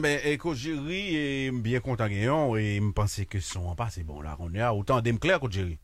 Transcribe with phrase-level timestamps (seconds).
[0.00, 4.02] Eh ben, écoute, Jerry est bien content gagnant et me pensait que son pas c'est
[4.02, 4.34] bon là.
[4.38, 5.78] On est à autant d'aimes clair, coach Jerry.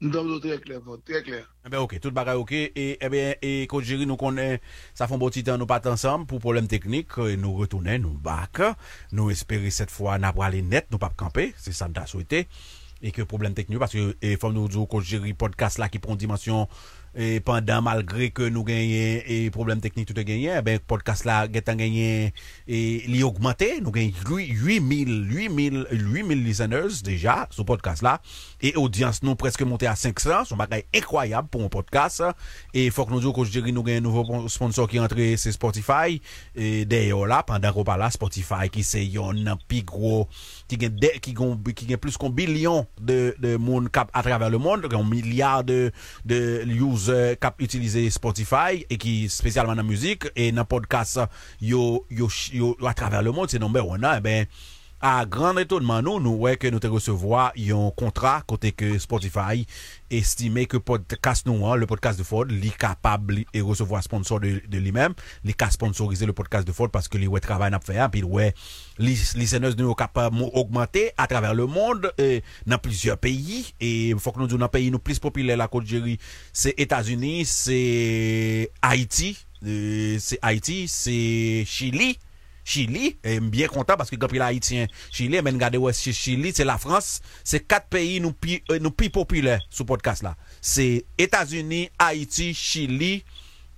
[0.00, 1.52] Nous sommes très clair, très clair.
[1.66, 2.52] Eh ben, ok, tout bagay ok.
[2.52, 4.60] Et, eh bien, et coach Jerry, nous connaît,
[4.94, 7.98] ça fait un bon petit temps, nous pas ensemble pour problème technique, et nous retournons,
[7.98, 8.60] nous back.
[9.10, 11.52] Nous espérons cette fois, pas aller net, nous pas camper.
[11.56, 12.46] C'est ça, nous souhaité.
[13.02, 15.98] Et que problème technique, parce que, et, faut nous dire, coach Jerry, podcast là qui
[15.98, 16.68] prend dimension,
[17.18, 18.78] et pendant malgré que nous gagnons
[19.26, 22.32] et problème technique tout est gagné ben podcast là gagnant gagné
[22.68, 23.80] et augmenté.
[23.80, 28.20] Nous gagnons 8000 8000 8000 listeners déjà sur podcast là.
[28.60, 32.22] Et audience nous presque monté à 500 c'est un incroyable pour un podcast.
[32.72, 35.50] Et faut que nous disions dirais nous gagnons un nouveau sponsor qui est entré c'est
[35.50, 36.22] Spotify.
[36.54, 40.28] Et d'ailleurs là pendant qu'on parle là Spotify qui c'est un plus gros
[40.68, 45.02] qui gagne qui gagne plus qu'un billion de de monde à travers le monde un
[45.02, 45.90] milliard de
[46.24, 47.07] de users
[47.40, 51.20] kap utilize Spotify e ki spesyalman nan muzik e nan podcast
[51.60, 52.04] yo
[52.80, 54.46] a traver le moun se nombe wana e ben
[54.98, 59.62] A gran etonman nou, nou wè ke nou te resevoa yon kontra kote ke Spotify
[60.10, 64.42] estime ke podcast nou an, le podcast de Ford, li kapab li e resevoa sponsor
[64.42, 65.14] de, de li mem,
[65.46, 68.24] li ka sponsorize le podcast de Ford paske li wè travay nap fè an, pi
[68.26, 68.50] wè
[68.98, 73.68] li, li senez nou kapab mou augmente a traver le mond e, nan plizye peyi,
[73.78, 76.18] e fòk nou djou nan peyi nou plis popile la kote jeri,
[76.50, 77.82] se Etasuni, se
[78.82, 81.20] Haiti, e, se Haiti, se
[81.70, 82.16] Chili,
[82.68, 86.76] Chili, et bien content parce que il haïtien Chili, mais regardez ouais, Chili, c'est la
[86.76, 90.36] France, c'est quatre pays nous plus euh, nous plus populaires sur podcast là.
[90.60, 93.24] C'est États-Unis, Haïti, Chili,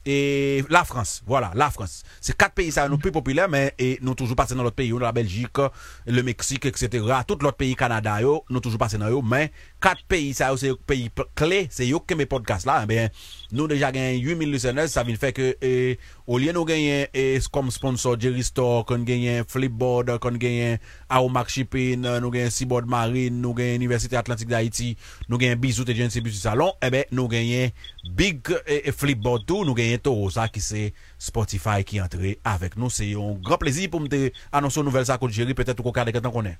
[0.04, 2.02] et la France, voilà, la France.
[2.20, 4.92] C'est quatre pays, ça, nous plus populaires, mais et nous toujours passés dans l'autre pays,
[4.98, 5.58] la Belgique,
[6.06, 7.04] le Mexique, etc.
[7.28, 8.18] Tout l'autre pays, Canada,
[8.48, 12.16] nous toujours passés dans eux, mais quatre pays, ça, c'est pays clés, c'est eux qui
[12.16, 13.08] mes podcasts là, eh bien,
[13.54, 17.08] nou deja genyen 8000 listeners, sa vin fè ke e, eh, ou liye nou genyen
[17.08, 20.78] e, eh, kom sponsor Jerry Store, kon genyen Flipboard, kon genyen
[21.10, 24.92] Aomak Shipping, nou genyen Seaboard Marine, nou genyen Université Atlantique d'Haïti,
[25.28, 27.74] nou genyen Bizout et Gensi Bizout Salon, ebe eh nou genyen
[28.16, 30.84] Big e, Flipboard tou, nou genyen Toro, sa ki se
[31.18, 32.92] Spotify ki entre avèk nou.
[32.92, 36.34] Se yon gran plezi pou mte anonson nouvel sa kote Jerry, petè tou kokade ketan
[36.34, 36.56] konen.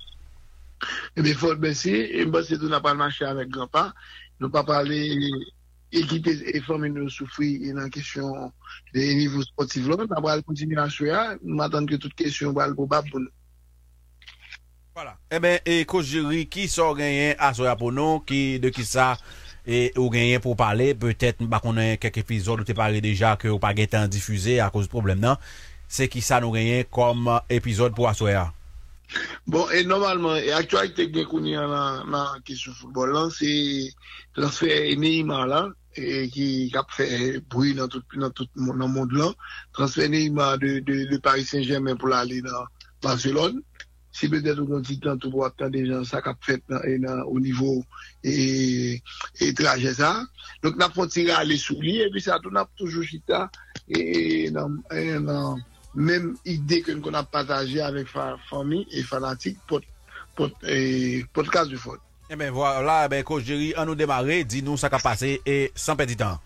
[1.15, 1.95] Ebe, fote besi,
[2.27, 3.89] mba se tou na palman chè avèk gran pa,
[4.41, 5.01] nou pa pale...
[5.91, 8.49] ekipe e fòmè nou soufri nan kesyon
[8.95, 9.89] de nivou sportif.
[9.89, 13.23] Lò, nan wale kontinu answe a, nou matan ke tout kesyon wale pou bab pou
[13.23, 13.33] nou.
[14.95, 15.15] Voilà.
[15.31, 18.83] E eh ben, e Kojiri, ki so genyen answe a pou nou, ki de ki
[18.87, 19.13] sa
[19.63, 23.47] e ou genyen pou pale, petèt mba konen kek epizod ou te pale deja ke
[23.51, 25.39] ou pa getan difuze a kouz problem nan,
[25.91, 28.49] se ki sa nou genyen kom epizod pou answe a.
[29.47, 31.71] Bon, e normalman, e aktualite gen kouni an
[32.11, 33.51] nan kesyon foutbol lan, se
[34.35, 39.33] transfer e Neymar lan, ki ap fè broui nan tout nan moun lan,
[39.75, 42.69] transfè Neymar de Paris Saint-Germain pou la alè nan
[43.03, 43.61] Barcelone,
[44.11, 47.23] si bedè tou kon titan tou pou ap tan de jan sa kap fèt nan
[47.25, 47.83] o nivou
[48.23, 48.99] e
[49.57, 50.13] traje sa.
[50.63, 53.47] Donk nan fontira alè souli, e pi sa tou nan toujou chita
[54.55, 54.79] nan
[55.95, 58.07] mèm ide kon ap pataje avèk
[58.49, 59.59] fami e fanatik
[60.37, 62.10] podcast du fote.
[62.33, 65.41] Eh bien voilà, eh ben, coach Jerry, on nous démarrer, dis-nous ce qui a passé
[65.45, 66.39] et sans perdre de temps.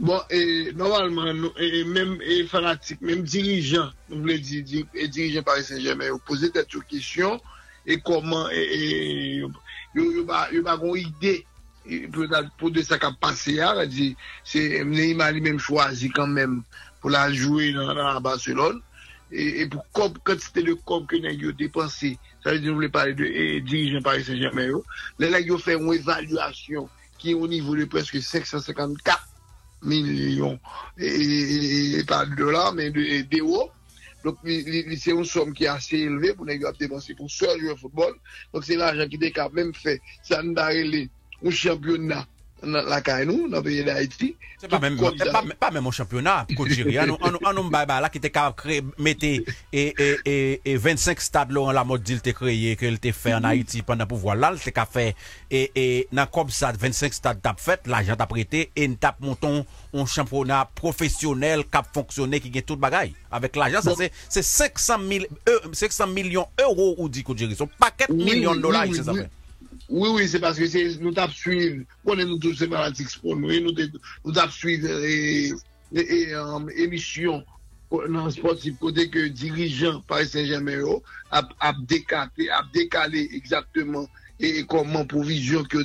[0.00, 5.06] Bon, et normalement, nous, et même et fanatiques, même dirigeants, nous voulons dire, dire et
[5.06, 7.40] dirigeants Paris Saint-Germain, vous posez cette question
[7.86, 9.46] et comment, et il
[9.94, 11.46] vous avez une idée
[12.58, 13.60] pour de ce qui a passé,
[14.42, 16.64] c'est Neymar lui-même choisi quand même
[17.00, 18.80] pour la jouer dans, dans Barcelone.
[19.34, 22.70] Et, et pour comme quantité de com que nous avons dépensé, ça veut dire que
[22.70, 24.68] nous voulons parler de dirigeants Paris Saint-Germain.
[25.18, 26.88] Là, ils ont fait une évaluation
[27.18, 29.28] qui est au niveau de presque 554
[29.82, 30.58] millions,
[30.98, 33.70] et, pas de dollars, mais d'euros.
[34.24, 37.76] Donc, c'est une somme qui est assez élevée pour nous dépenser pour seul jouer au
[37.76, 38.14] football.
[38.52, 42.26] Donc, c'est l'argent qui a même fait ça nous a un championnat
[42.64, 44.36] la caille nous, dans le pays d'Haïti.
[44.58, 46.46] C'est pas même, pas, même un championnat.
[46.58, 52.02] On nous là qui était capable mettre et, et, et, 25 stades là, la mode
[52.02, 53.46] d'il était créé, qu'il était fait en mm-hmm.
[53.46, 54.54] Haïti pendant pouvoir là,
[55.50, 59.14] et, et, dans comme ça, 25 stades t'a fait, l'argent t'a prêté, et nous t'a
[59.20, 63.14] monté un championnat professionnel qui a fonctionné, qui gagne tout le bagaille.
[63.30, 63.92] Avec l'argent, ça
[64.28, 64.98] c'est 500
[65.72, 67.54] 500 millions d'euros, ou dit Jerry.
[67.56, 69.28] C'est pas 4 millions de dollars, c'est ça fait.
[69.88, 74.32] Oui, oui, c'est parce que nous tap suive, konen nou tout se malatik spon, nou
[74.32, 74.88] tap suive
[75.92, 81.02] emisyon euh, euh, nan euh, sportif kote ke dirijan Paris Saint-Germain oh, yo
[81.60, 84.08] ap dekate, ap dekale exactement
[84.40, 85.84] e koman provision ki yo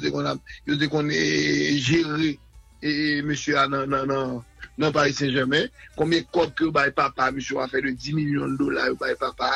[0.79, 2.37] te kon jere
[2.79, 2.95] e
[3.27, 5.67] monsye nan Paris Saint-Germain.
[5.99, 9.51] Konmye kop ki yo baye papa monsye wafè de 10 milyon dola yo baye papa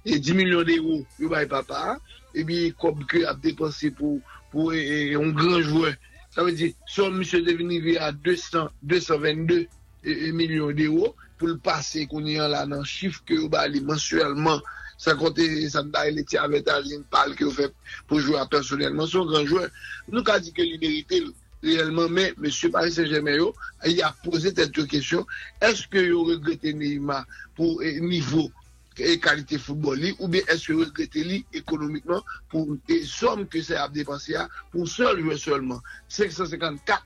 [0.00, 2.00] e 10 milyon de euro yo baye papa.
[2.00, 4.20] e ebi kob ke ap depanse pou
[4.52, 5.94] pou e yon gran jwè.
[6.32, 9.66] Sa ve di, son msè devini vi a 222
[10.36, 14.62] milyon de yo pou l'pase konye an la nan chif ke yo bali mensuelman
[15.02, 17.68] sa kote sa da eleti avet a lin pal ke yo fe
[18.08, 19.10] pou jwè a personelman.
[19.10, 19.68] Son gran jwè,
[20.08, 21.36] nou ka di ke liberite lou.
[21.62, 22.70] réellement, mais M.
[22.70, 23.38] Paris Saint-Germain,
[23.86, 25.26] il a posé cette question.
[25.60, 27.24] Est-ce que vous regrettez Neymar
[27.54, 28.50] pour niveau
[29.00, 32.22] e kalite foutbol li, ou be eske regrete li ekonomikman
[32.52, 35.80] pou e som ke se ap depanse ya pou sol yo solman.
[36.12, 37.00] 554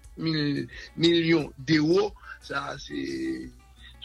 [0.96, 2.10] milyon d'euro,
[2.42, 2.98] sa se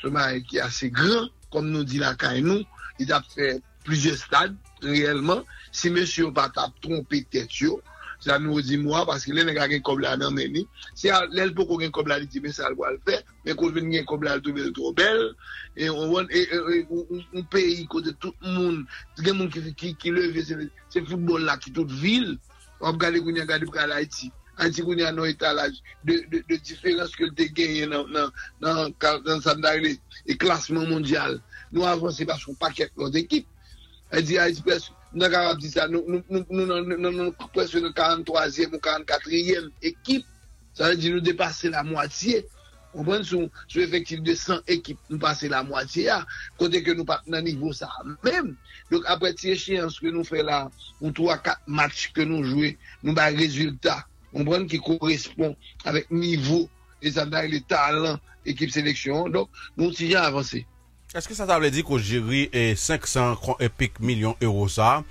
[0.01, 2.63] seman ki ase gran, kom nou di la kay nou,
[3.01, 4.53] it ap fe plizye stad,
[4.85, 5.41] reyelman,
[5.73, 7.79] si monsye ou bat ap trompe tet yo,
[8.21, 10.63] sa nou zi mwa, paske le nega gen kobla nan meni,
[10.97, 13.89] se lèl pou kon gen kobla li ti men sal wal fe, men kon ven
[13.93, 15.23] gen kobla li toube loutou bel,
[15.73, 18.83] e on peyi kote tout moun,
[19.23, 22.35] gen moun ki leve, se foutbol la ki tout vil,
[22.83, 24.29] wap gade koun ya gade pou kal Haiti,
[24.61, 26.21] Haiti koun ya nou etalaj, de
[26.53, 29.97] diferans ke lte genye nan sandari,
[30.29, 31.39] e klasman mondyal,
[31.73, 33.49] nou avanse pa son paket nan ekip,
[34.13, 40.25] Haiti Haiti presk, nous avons dit ça, nous sommes presque le 43e ou 44e équipe.
[40.73, 42.45] Ça veut dire nous dépasser la moitié.
[42.93, 46.09] On prend sur, sur effectif de 100 équipes, nous passer la moitié.
[46.09, 46.25] À,
[46.57, 47.89] côté que nous pas dans niveau ça
[48.23, 48.55] même.
[48.89, 50.69] Donc après ces échéances que nous faisons là,
[50.99, 52.73] ou 3-4 matchs que nous jouons,
[53.03, 54.05] nous avons un résultat.
[54.69, 56.69] Qui correspond avec niveau
[57.01, 59.27] et ça les talents équipe sélection.
[59.27, 60.65] Donc nous sommes avancé.
[61.13, 63.37] Est-ce que ça t'a dit qu'au jury est 500
[63.99, 65.03] millions d'euros ça?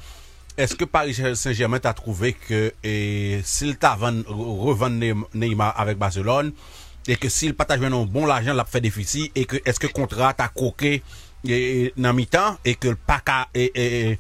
[0.57, 2.73] Est-ce que Paris Saint-Germain t'a trouvé que
[3.45, 6.53] s'il t'a revendu Neymar avec Barcelone
[7.07, 9.93] et que s'il partage un bon l'argent l'a fait déficit et que est-ce que le
[9.93, 11.03] contrat t'a coqué
[11.45, 14.19] dans mi-temps et que le PACA et,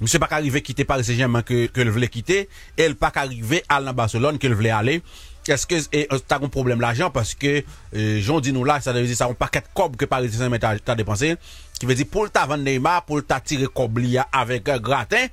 [0.00, 3.62] Monsieur pas arrivé quitter Paris Saint-Germain que, que le voulait quitter et le pas arrivé
[3.68, 5.06] à Barcelone qu'il voulait aller que
[5.48, 5.56] euh,
[5.90, 9.16] tu as un problème l'argent parce que euh, Jean dit nous là ça veut dire
[9.16, 10.58] ça un paquet de cob que Paris Saint-Germain
[10.96, 11.36] dépensé
[11.78, 15.26] qui veut dire pour ta vendre Neymar pour ta tirer Coblia avec un gratin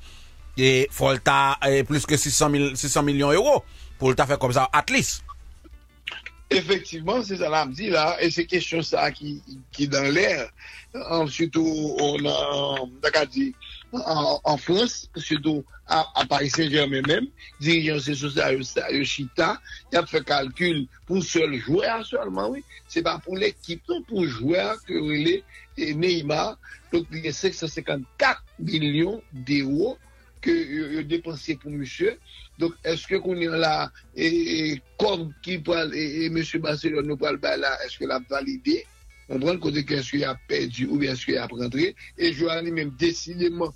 [0.57, 2.49] et faut ta euh, plus que 600
[3.03, 3.63] millions d'euros
[3.97, 5.23] pour ta faire comme ça at least
[6.51, 10.49] Effectivement, c'est ça me dit là, et c'est question ça qui, qui dans l'air.
[11.27, 13.53] Surtout, on a, dit,
[13.91, 17.27] en, France, surtout à, Paris Saint-Germain même,
[17.59, 19.59] dirigeant ces sociétés, Chita,
[19.91, 22.63] il a fait calcul pour seul joueur seulement, oui.
[22.87, 25.43] C'est pas pour l'équipe, pour joueur que est
[25.77, 26.57] et Neymar.
[26.91, 29.97] Donc, il y a 554 millions d'euros
[30.41, 32.17] que euh, dépensé pour monsieur.
[32.57, 37.39] Donc, est-ce que qu'on est là, et, comme qui parle, et, monsieur Barcelone nous parle
[37.85, 38.85] est-ce que l'a validé?
[39.29, 41.95] On prend le côté qu'est-ce qu'il a perdu ou bien est-ce qu'il a rentré.
[42.17, 43.73] Et je vois même décidément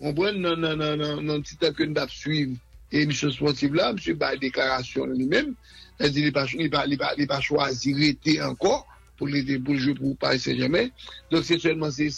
[0.00, 2.56] on prend non, non, non, non, non, petit temps que nous devons suivre
[2.92, 5.54] l'émission sportive là, monsieur la déclaration lui-même.
[6.00, 10.88] Il n'a pas, choisi rester encore pour, les, pour jouer pour Paris Saint-Germain.
[11.30, 12.10] Donc c'est seulement c'est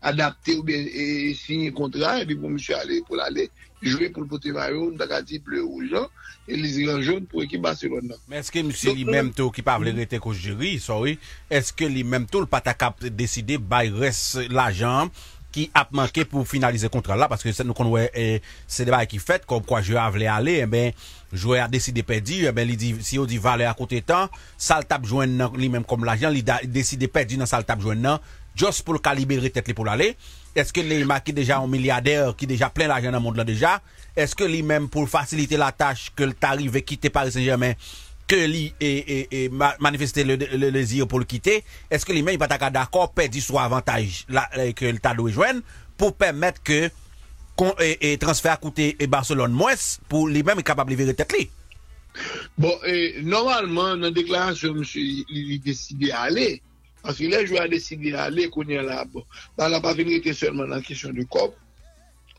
[0.00, 3.48] adapte ou ben e sinye kontra, e bi pou msye ale pou l'ale,
[3.82, 6.06] jouye pou l'pote mayon, takati ple ou jan,
[6.48, 8.18] e li zigan joun pou ekip Barcelona.
[8.30, 11.18] Men eske msye li menm tou ki pavle rete kouch jiri, sorry,
[11.50, 15.12] eske li menm tou l'patakap deside bay res la jan
[15.54, 19.46] ki ap manke pou finalize kontra la, paske se nou konwe se debay ki fet,
[19.48, 20.92] kom kwa jouye avle ale, e ben
[21.32, 24.28] jouye a deside pedi, e ben li di, si yo di vale akote tan,
[24.60, 27.82] sal tap jwen nan, li menm kom la jan, li deside pedi nan sal tap
[27.84, 28.22] jwen nan,
[28.58, 30.16] juste pour le libérer tête pour aller
[30.54, 33.44] est-ce que les qui déjà un milliardaire qui déjà plein l'argent dans le monde là
[33.44, 33.80] déjà
[34.16, 37.74] est-ce que lui même pour faciliter la tâche que le tarif quitter Paris Saint-Germain
[38.26, 39.50] que lui et, et,
[39.80, 43.62] manifester le, désir pour le quitter, est-ce que lui-même il va être d'accord perdre soit
[43.62, 44.26] avantage
[44.76, 45.62] que le tas doit joindre
[45.96, 46.90] pour permettre que
[47.80, 49.74] et, et transfert coûter et Barcelone moins
[50.08, 51.50] pour lui-même capable de vivre tête lui.
[52.56, 56.62] Bon, et normalement, dans la déclaration, monsieur, il, est décidé à aller.
[57.02, 59.04] Parce que les joueurs a décidé à aller, qu'on est là.
[59.04, 59.24] Bon,
[59.56, 59.94] dans la pas
[60.32, 61.54] seulement dans la question du COP,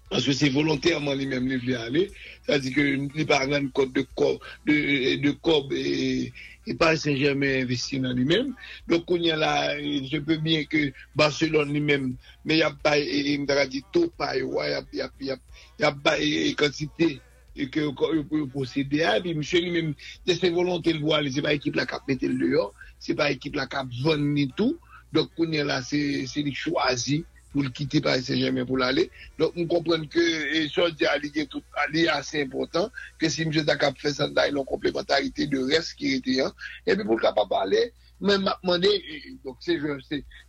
[0.10, 2.12] parce que c'est volontairement lui-même qui veut aller.
[2.46, 6.34] C'est-à-dire que n'est pas un code de COB, de, de et,
[6.66, 8.56] et pas Saint-Germain investi dans lui-même.
[8.88, 12.72] Donc, on y a là, je peux bien que Barcelone lui-même, mais il n'y a
[12.72, 13.66] pas, il a, a,
[15.82, 17.22] a, a quantité
[17.68, 17.82] que
[18.32, 19.94] vous possédez à, puis monsieur lui-même,
[20.26, 23.68] c'est volonté de voir, c'est pas équipe la cap le dehors, c'est pas équipe la
[23.68, 24.78] cap vendre ni tout.
[25.12, 29.10] Donc, on a là, c'est, c'est choisi pour le quitter Paris Saint-Germain pour l'aller.
[29.40, 33.52] Donc, on comprend que, et ça, Ali est assez important, que si M.
[33.52, 36.54] Dakap fait ça, il a une complémentarité de reste qui était, hein.
[36.86, 37.92] Et puis, pour le capable parler,
[38.22, 38.78] même m'a
[39.44, 39.80] donc, c'est,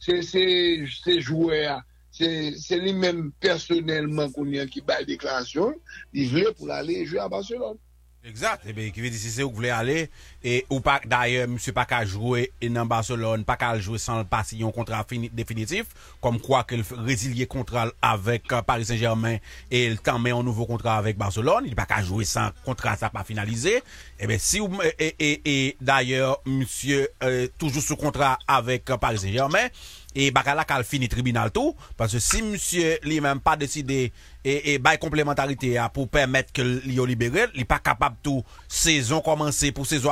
[0.01, 1.81] c'est, c'est, c'est joueur,
[2.11, 5.73] c'est lui-même personnellement qu'on a qui bat la déclaration,
[6.13, 7.79] il veut pour aller jouer à Barcelone.
[8.23, 8.63] Exact.
[8.67, 10.11] Eh bien, qui veut dire, si c'est où vous voulez aller,
[10.43, 14.63] et ou pas, d'ailleurs, monsieur pas qu'à jouer dans Barcelone, pas qu'à jouer sans passer
[14.63, 15.87] un contrat définitif,
[16.21, 19.37] comme quoi qu'il résilier contrat avec euh, Paris Saint-Germain
[19.71, 22.97] et il t'en met un nouveau contrat avec Barcelone, il pas qu'à jouer sans contrat,
[22.97, 23.83] ça pas finalisé.
[24.19, 24.61] Eh bien, si
[24.99, 29.69] et, et, d'ailleurs, monsieur, euh, toujours sous contrat avec euh, Paris Saint-Germain,
[30.15, 34.13] et bakala qu'elle finit tribunal tout, parce que si monsieur lui-même pas décidé
[34.45, 39.71] et, et bail complémentarité pour permettre que l'io libéré, il pas capable tout saison commencer
[39.73, 40.11] pour saison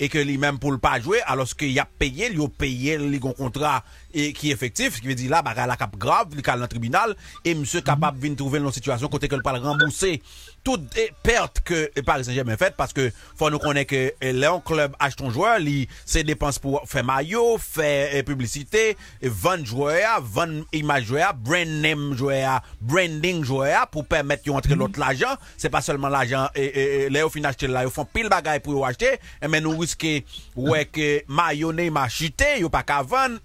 [0.00, 3.18] et que lui-même pour le pas jouer alors qu'il a payé, il a payé le
[3.18, 6.56] contrat et qui est effectif, ce qui veut dire là, bakala cap grave, il dans
[6.56, 10.22] le tribunal et monsieur capable de trouver une situation côté que le pas rembourser
[10.64, 10.82] toute
[11.22, 15.30] perte que Paris Saint-Germain fait parce que faut nous connaître que un club achète un
[15.30, 15.58] joueur,
[16.04, 22.14] ses dépenses pour faire maillot, faire euh, publicité, vendre joueur, vendre image joueur, brand name
[22.14, 27.28] joueur, branding joueur pour permettre de entrer l'autre l'argent, c'est pas seulement l'argent et, et,
[27.30, 30.20] final acheter là, ils font pile bagaille pour acheter, mais nous risquons
[30.56, 33.38] ouais que maillot Neymar chuté, yo pas qu'à vendre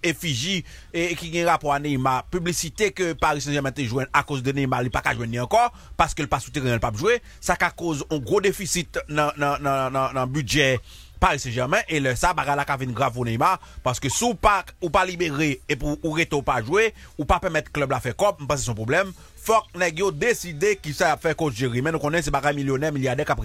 [0.93, 4.51] et qui a rapport à Neymar, publicité que Paris Saint-Germain te joué à cause de
[4.51, 7.71] Neymar, il pas qu'à jouer encore parce que le pas souterrain pas jouer ça a
[7.71, 10.79] cause un gros déficit dans le budget
[11.23, 11.79] Paris Saint-Germain.
[11.87, 13.57] Et le ça bagarre la une grave pour Neymar.
[13.81, 17.23] Parce que si ou pas ou pas libéré et pour ou reto pas jouer ou
[17.23, 19.13] pas permettre club la faire parce que son problème.
[19.43, 22.93] Faut nèg yo décider qui ça fait coach Jerry mais nous connaissons c'est bagarre millionnaire
[22.93, 23.35] milliardaire qu'a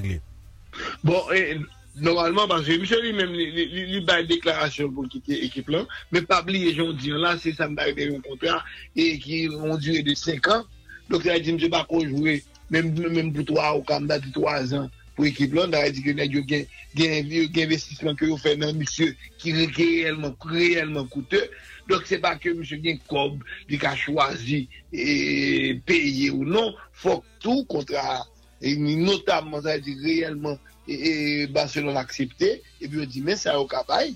[1.03, 1.59] Bon et
[2.02, 6.97] normalman, Michel li mèm li baye deklarasyon pou kite ekip lan, mè pabli e joun
[6.99, 8.61] diyon la, se sa mbaye de yon kontra,
[8.97, 10.64] e ki yon dure de 5 an,
[11.09, 12.38] dok la di mse bako jouwe,
[12.75, 14.88] mèm pou 3 ou kam dati 3 an,
[15.19, 18.78] pou ekip lan, da re di gen yo gen gen investisman ke yo fè nan
[18.78, 19.11] misye
[19.43, 21.43] ki reyelman, reyelman koute
[21.90, 26.71] dok se pa ke misye gen kob di ka chwazi e peye ou non,
[27.02, 28.23] fok tou kontra
[28.62, 30.55] e notabman sa re di reyelman
[30.88, 34.14] E, e Barcelona aksepte, e bi yo di men sa yo kapay,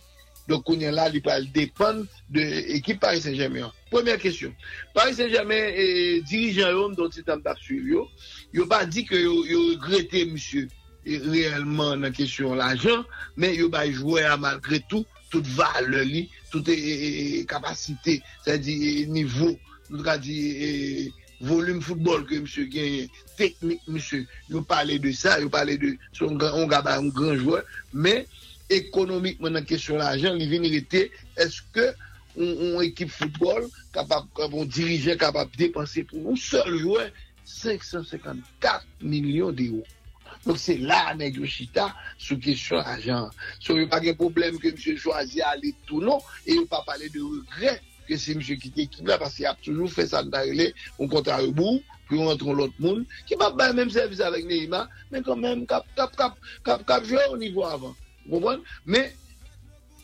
[0.48, 2.02] do kounen la li pal depan
[2.32, 2.42] de
[2.78, 3.70] ekip Paris Saint-Germain.
[3.90, 4.54] Premier kesyon,
[4.94, 8.06] Paris Saint-Germain eh, dirijan yon don ti tam tap suiv yo,
[8.56, 10.66] yo pa di ke yo, yo regrete msye
[11.04, 13.04] reyelman nan kesyon la jan,
[13.36, 16.66] men yo ba jwoy a malgre tou, tout vale li, tout
[17.48, 19.58] kapasite, sa di nivou,
[19.92, 21.12] nou ka di...
[21.42, 24.26] volume football que monsieur gagne, technique monsieur.
[24.48, 28.26] Il parlait de ça, il parlait de son grand, un grand joueur, mais
[28.70, 30.62] économiquement la question l'argent, il vient
[31.36, 31.94] est-ce que
[32.36, 37.10] une équipe football capable, un dirigeant capable de dépenser pour un seul joueur
[37.44, 39.84] 554 millions d'euros?
[40.46, 43.30] Donc c'est là, Chita, sur question argent.
[43.60, 46.60] So, il n'y a pas de problème que monsieur choisit aller tout non, et il
[46.60, 47.80] ne pas parler de regret
[48.14, 51.28] que c'est monsieur qui l'équipe là, parce qu'il a toujours fait ça d'aller, on compte
[51.28, 54.88] à rebours, puis on rentre l'autre monde, qui va pas le même service avec Neymar,
[55.10, 57.94] mais quand même, cap, cap, cap, cap, cap, jouer au niveau avant.
[58.26, 58.62] Vous comprenez?
[58.86, 59.14] Mais,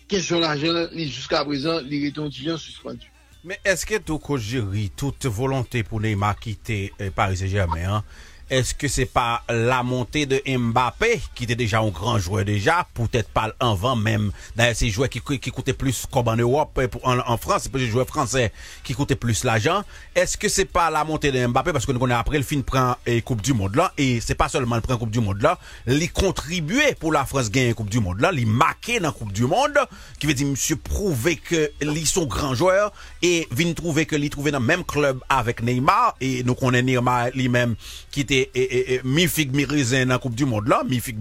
[0.09, 3.11] question d'argent, jusqu'à présent, il est étudiant suspendu.
[3.45, 8.05] Mais est-ce que tout gérer toute volonté pour Neymar quitter euh, Paris Saint-Germain, hein?
[8.51, 12.87] Est-ce que c'est pas la montée de Mbappé, qui était déjà un grand joueur déjà,
[12.95, 14.33] peut-être pas en même.
[14.57, 17.89] D'ailleurs, c'est joueur qui, qui coûtait plus comme en Europe, en, en France, c'est des
[17.89, 18.53] joueurs français
[18.85, 19.83] qui coûtaient plus l'argent.
[20.15, 22.61] Est-ce que c'est pas la montée de Mbappé, parce que nous connaissons après le fin
[22.61, 25.43] prend et Coupe du Monde là, et c'est pas seulement le prend Coupe du Monde
[25.43, 29.33] là, il contribuait pour la France gagner Coupe du Monde là, il marquait dans Coupe
[29.33, 29.79] du Monde,
[30.19, 34.31] qui veut dire monsieur prouver que ils sont grands joueurs, et vient trouver que il
[34.31, 37.75] trouvait dans le même club avec Neymar, et nous connaissons Neymar lui-même,
[38.11, 41.17] qui était et, mi fig mi raisin Coupe du Monde là, mi fig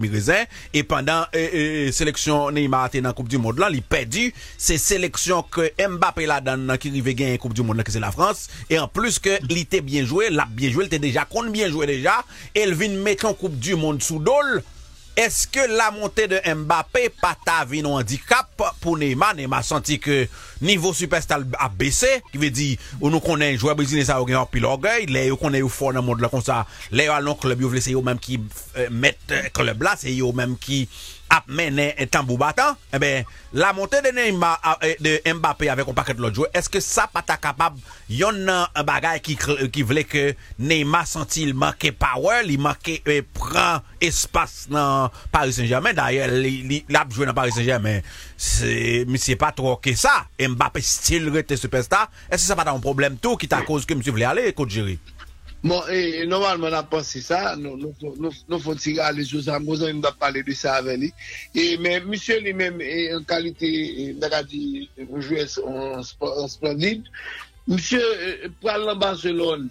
[0.74, 5.70] et pendant et, sélection Neymar dans Coupe du Monde là, il perdu, c'est sélection que
[5.78, 8.48] Mbappé là dans qui rive gagner Coupe du Monde là que c'est la France.
[8.70, 11.50] Et en plus que il était bien joué, l'a bien joué, il était déjà compte
[11.50, 14.62] bien joué déjà, et il vient mettre en Coupe du Monde sous dol
[15.18, 18.46] est-ce que la montée de Mbappé pas ta un handicap
[18.80, 19.34] pour Neymar?
[19.34, 20.28] Neymar senti que
[20.60, 24.46] niveau superstar a baissé qui veut dire on nous connaît joueur brésilien ça a un
[24.46, 26.66] pile orgueil les connaît au fort dans le monde là comme ça.
[26.92, 28.38] Les allons club yo c'est eux même qui
[28.76, 30.88] euh, mettent euh, club là c'est eux même qui
[31.28, 36.14] ap menen tambou batan, eh ben, la montée de, Neymar, de Mbappé avec un paquet
[36.14, 39.36] de l'autre joueur, est-ce que ça pas capable, yon nan un bagay qui,
[39.72, 45.52] qui voulait que Neymar senti il manquait power, il manquait, eh, prend espace dans Paris
[45.52, 48.00] Saint-Germain, d'ailleurs, il a dans Paris Saint-Germain,
[48.36, 52.70] c'est, mais c'est pas trop que ça, Mbappé style rete superstar, est-ce que ça pas
[52.70, 54.98] un problème tout qui t'a cause que monsieur voulait aller, coach Jerry?
[55.64, 60.54] Bon, e normalman ap panse sa, nou foti gale Josan Mouzan, nou da pale de
[60.54, 61.08] sa avè li.
[61.50, 63.66] E men, misye li men, en kalite,
[64.22, 67.10] daga di, jouè en splendide,
[67.66, 67.98] misye,
[68.62, 69.66] pral nan Barcelone,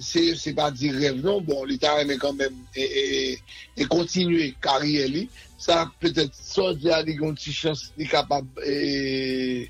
[0.00, 5.28] se pa di rev non, bon, li ta remè kan men, e kontinue karye li,
[5.60, 9.68] sa petè so di a li gonti chans li kapab, e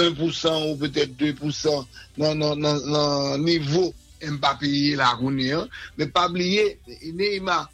[0.00, 3.92] 1% ou petè 2% nan nivou
[4.30, 6.78] Mbappé la rounye an, me pa bliye,
[7.12, 7.66] Neyma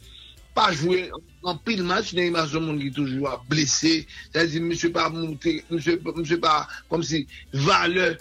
[0.57, 1.11] pa jwe
[1.45, 6.41] an pil match, Neyma son moun ki toujwa blese, sa zi msye pa mouté, msye
[6.41, 8.17] pa kom si vale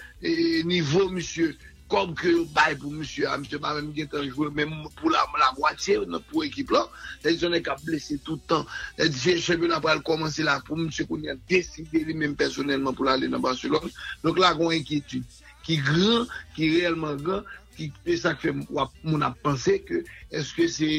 [0.67, 1.53] nivou msye,
[1.87, 5.23] kom ke bay pou msye, msye pa mwen gen tan jwe, men pou la
[5.57, 6.83] mwatiye pou ekip la,
[7.23, 8.67] sa zi son e ka blese toutan,
[8.99, 12.95] sa zi chebe nan pral komanse la pou msye koun ya deside li men personelman
[12.95, 13.87] pou la le nan Barcelona,
[14.23, 15.23] donk la kon enkyetude,
[15.67, 20.03] ki gran, ki realman gran, ki pe sak fe moun ap panse ke
[20.35, 20.91] eske se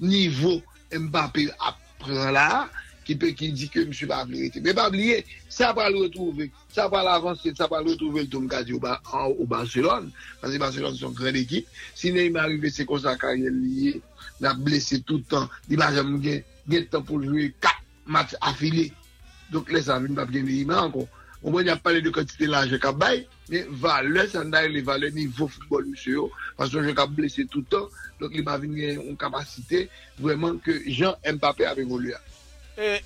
[0.00, 0.60] nivou
[0.94, 2.68] Mbappé ap pran la
[3.04, 4.62] ki pe ki di ke msou pa aplirete.
[4.64, 8.24] Me pa apliré, sa pa l retrouve, sa pa l avanse, sa pa l retrouve
[8.24, 12.86] l tom kadi ou Barcelone, panse Barcelone son kren ekip, si ne im arive se
[12.88, 14.00] konsa karyen liye,
[14.40, 16.40] la blese toutan, di ba jam gen,
[16.70, 17.76] gen tan pou jwe kat
[18.08, 18.88] match afile,
[19.52, 21.08] donk les avin pa pjen li iman ankon.
[21.44, 24.80] Ou mwen ya pale de kantite la je ka bay, men vale san sanday li
[24.84, 27.84] vale nivou futbol msè yo, fason je ka blese toutan,
[28.20, 29.84] donk li ma vinye yon kapasite,
[30.22, 32.22] vwèman ke Jean Mbappé ap ngolou ya.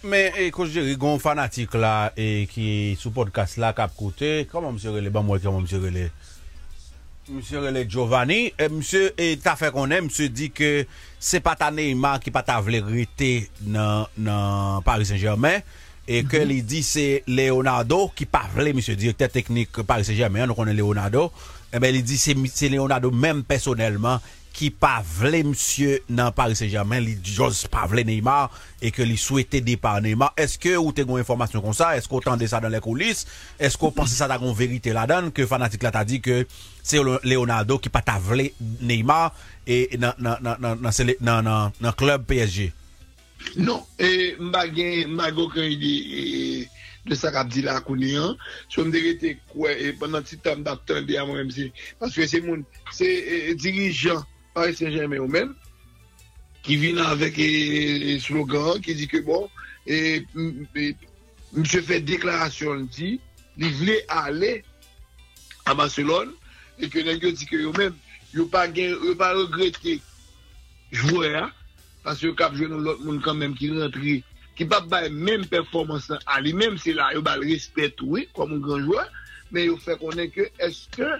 [0.06, 2.68] Men, kouj jeri, rigon fanatik la, e ki
[3.00, 6.06] sou podcast la kap koute, koman msè rele, ban mwen koman msè rele?
[7.28, 9.02] Msè Rele Giovanni, msè
[9.42, 10.86] ta fè konè, msè di ke
[11.20, 15.60] se pata Neymar ki pata vle vlerite nan Paris Saint-Germain,
[16.08, 20.72] E ke li di se Leonardo ki pavle, misyo direkter teknik Paris Saint-Germain, nou konen
[20.72, 21.26] Leonardo,
[21.68, 22.32] eh ebe li di se
[22.72, 24.16] Leonardo menm personelman
[24.56, 28.48] ki pavle misyo nan Paris Saint-Germain, li jose pavle Neymar,
[28.80, 30.32] e ke li souete depa Neymar.
[30.40, 31.92] Eske ou te gon informasyon kon sa?
[32.00, 33.26] Eske ou tende sa dan le koulis?
[33.60, 35.28] Eske ou pense sa ta gon verite la dan?
[35.28, 36.40] Ke fanatik la ta di ke
[36.80, 38.48] se Leonardo ki patavle
[38.80, 39.36] Neymar
[39.68, 42.77] e nan klub PSG?
[43.56, 46.68] Non, e mbagen, mbago kwen yi di e,
[47.08, 48.36] de sakap di la kouni an,
[48.68, 52.26] sou mdere te kwe, e penan ti tam da tan di a mwen msi, paske
[52.28, 54.24] se moun, se e, e, dirijan
[54.54, 55.54] Paris Saint-Germain ou men,
[56.66, 59.46] ki vina avek e slogan, ki di ke bon,
[59.86, 60.20] e
[61.56, 63.16] mse fè deklarasyon di,
[63.58, 64.58] li vle ale
[65.64, 66.34] a Barcelona,
[66.78, 67.94] e ke nan yo di ke yo men,
[68.34, 69.98] yo pa gen, yo pa regrete
[70.92, 71.48] jouè a,
[72.08, 74.12] Paske yo kap jwen nou lot moun kan menm ki rentri,
[74.56, 78.46] ki pa bay menm performansan a li menm se la yo bal respet oui, kwa
[78.48, 79.04] moun granjwa,
[79.52, 81.10] men yo fe konen ke eske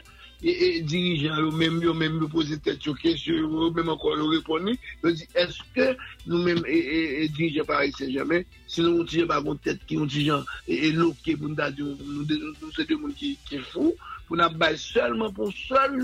[0.40, 4.30] e dirijan yo menm yo menm yo pose tet yo kesyo, yo menm ankon yo
[4.32, 5.90] reponi, yo di eske
[6.24, 10.48] nou menm e dirijan Paris Saint-Germain, se nou moun tijan bagon tet ki moun tijan
[10.64, 13.36] e loke moun da di nou se de moun ki
[13.74, 13.92] fou,
[14.24, 16.00] pou nan bay selman pou sol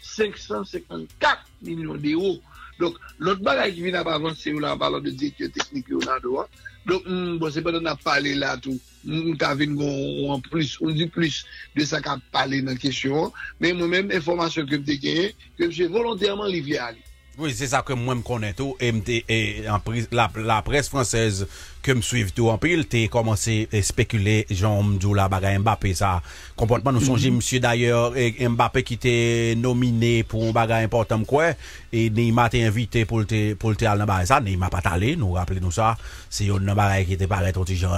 [0.00, 2.36] 554 milyon de yo
[2.80, 6.20] Donk, lout bagay ki vin ap avanse ou la balon de dikye teknik yo nan
[6.24, 6.50] do an.
[6.86, 8.76] Donk, mm, bon se pa nan ap pale la tou.
[9.06, 11.44] Mwen ka vin goun an plus, ou di plus
[11.76, 13.32] de sa ka pale nan kesyon.
[13.62, 17.05] Men mwen men, informasyon kem te genye, kem se volontèrman li vle ale.
[17.38, 18.76] Oui, c'est ça que moi me connais tout.
[18.80, 18.94] Et,
[19.28, 19.62] et
[20.10, 21.46] la, la, presse française
[21.82, 25.94] que me suive tout en pile, t'es commencé à spéculer, Jean Mdou la bagarre Mbappé,
[25.94, 26.22] ça.
[26.56, 27.30] Pas, nous mm -hmm.
[27.32, 31.52] monsieur d'ailleurs, Mbappé qui était nominé pour un bagarre important, quoi.
[31.92, 34.40] Et Neymar t'est invité pour le, pour le théâtre dans ça.
[34.40, 35.96] Neymar pas allé, nous rappelez nous ça.
[36.30, 37.94] C'est un bagarre qui était paraît genre,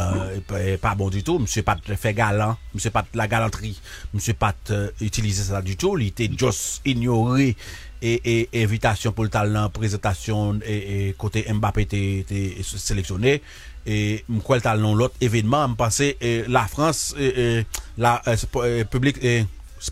[0.53, 1.38] euh, pas bon du tout.
[1.38, 2.57] Monsieur pas fait galant.
[2.74, 3.81] Monsieur pas la galanterie.
[4.12, 5.96] Monsieur pas euh, utilisé ça du tout.
[5.96, 7.57] Il était juste ignoré
[8.03, 13.35] e evitasyon pou l'tal nan prezentasyon e, e kote Mbappé te, te seleksyonè
[13.89, 13.99] e
[14.31, 17.65] mkwel tal nan lot evidman mpense e, la Frans e,
[17.99, 18.19] la
[18.93, 19.21] publik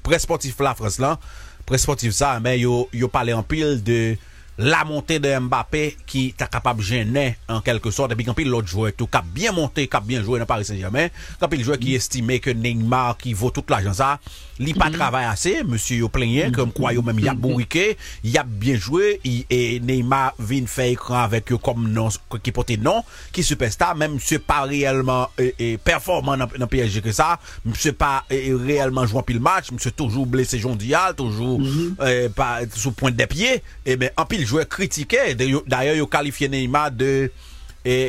[0.07, 1.21] pres sportif la Frans lan.
[1.67, 4.17] Pres sportif sa men yo, yo pale an pil de
[4.59, 8.13] la montée de Mbappé qui est capable de gêner en quelque sorte.
[8.13, 10.65] Et puis quand il l'autre joueur tout cap bien monté, cap bien joué dans Paris
[10.65, 14.19] Saint-Germain, quand il joueur qui estimait que Neymar qui vaut toute l'argent ça,
[14.59, 16.11] il pas travaillé assez, monsieur yo
[16.55, 20.87] comme quoi yo même il a bourriqué, il a bien joué et Neymar vient faire
[20.87, 22.09] écran avec eux comme non
[22.43, 27.39] qui porte non, qui superstar même monsieur pas réellement et, performant dans, PSG que ça,
[27.65, 31.97] monsieur pas réellement jouant pile match, monsieur toujours blessé jondial, toujours mm
[32.35, 35.35] pas sous point des pieds et ben en pile joueur critiqué.
[35.35, 37.31] D'ailleurs, il a qualifié Neymar de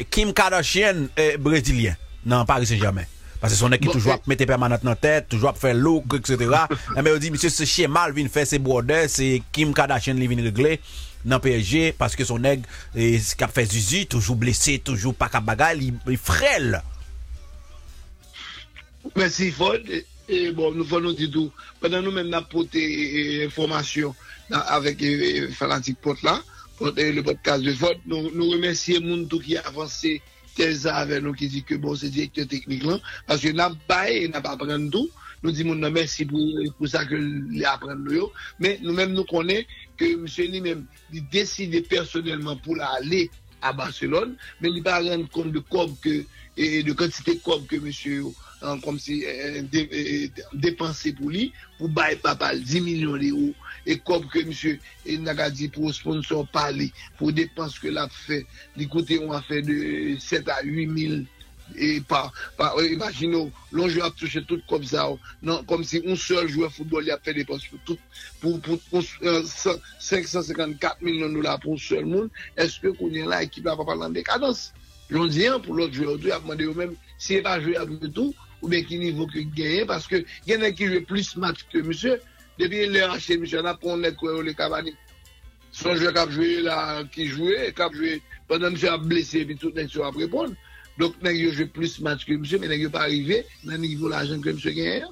[0.10, 1.08] Kim Kardashian
[1.40, 1.96] brésilien.
[2.26, 3.04] Non, Paris Saint-Germain.
[3.40, 6.50] Parce que son équipe toujours à mettre permanente dans la tête, toujours faire look, etc.
[7.04, 10.28] mais il dit, monsieur, ce chien mal vient faire ses bordels, c'est Kim Kardashian qui
[10.28, 10.80] vient régler
[11.24, 15.40] dans PSG parce que son aigle, qui a fait Zuzu, toujours blessé, toujours pas qu'à
[15.40, 16.82] bagaille, il, frêle.
[19.16, 19.78] Merci, Ford.
[20.30, 21.52] Et bon, nous faisons dit tout.
[21.80, 24.14] Pendant nous même, apporté information
[24.52, 25.04] avec
[25.52, 26.42] Fanatic Pot là,
[26.82, 30.22] le podcast de Ford, nous, nous remercions les gens qui a avancé
[30.56, 32.84] tel avec nous, qui dit que bon, c'est directeur technique
[33.26, 35.10] parce que n'a pas et n'a pas appris tout.
[35.44, 36.40] Nous disons merci pour,
[36.78, 42.56] pour ça que les apprendre mais nous-mêmes nous connaissons que monsieur lui-même, il décide personnellement
[42.58, 43.30] pour aller
[43.62, 46.26] à Barcelone, mais il pas rendre compte de que,
[46.58, 48.24] de quantité de que monsieur
[48.84, 49.62] comme si euh,
[50.54, 53.54] dépenser pour lui, pour bailler papa 10 millions d'euros,
[53.86, 58.46] et comme que monsieur n'a dit pour sponsor parler, pour dépenser que l'a fait,
[58.78, 61.22] écoutez, on a fait de 7 à 8 000
[61.76, 65.08] et par, par imaginez, l'on joue a touché tout comme ça,
[65.42, 67.98] non, comme si un seul joueur football il a fait des pour tout,
[68.40, 69.04] pour, pour, pour
[70.00, 73.76] 554 millions de dollars pour un seul monde, est-ce que qu'on est là, l'équipe va
[73.76, 74.74] pas en décadence?
[75.10, 78.34] J'en dis un pour l'autre joueur, il a demandé eux-mêmes, s'il va jouer avec tout,
[78.62, 81.80] ou bien qui niveau que gagner parce que y a qui joue plus match que
[81.80, 82.20] monsieur.
[82.60, 84.94] Depuis a acheté monsieur on a pour net quoi les Cavani
[85.72, 89.46] son joueur qui a joué là qui jouait qui a joué pendant monsieur a blessé
[89.46, 90.54] puis tout n'est pas répondre
[90.98, 94.40] donc il joue plus match que monsieur mais il pas arrivé dans le niveau l'argent
[94.42, 95.06] que monsieur gagne.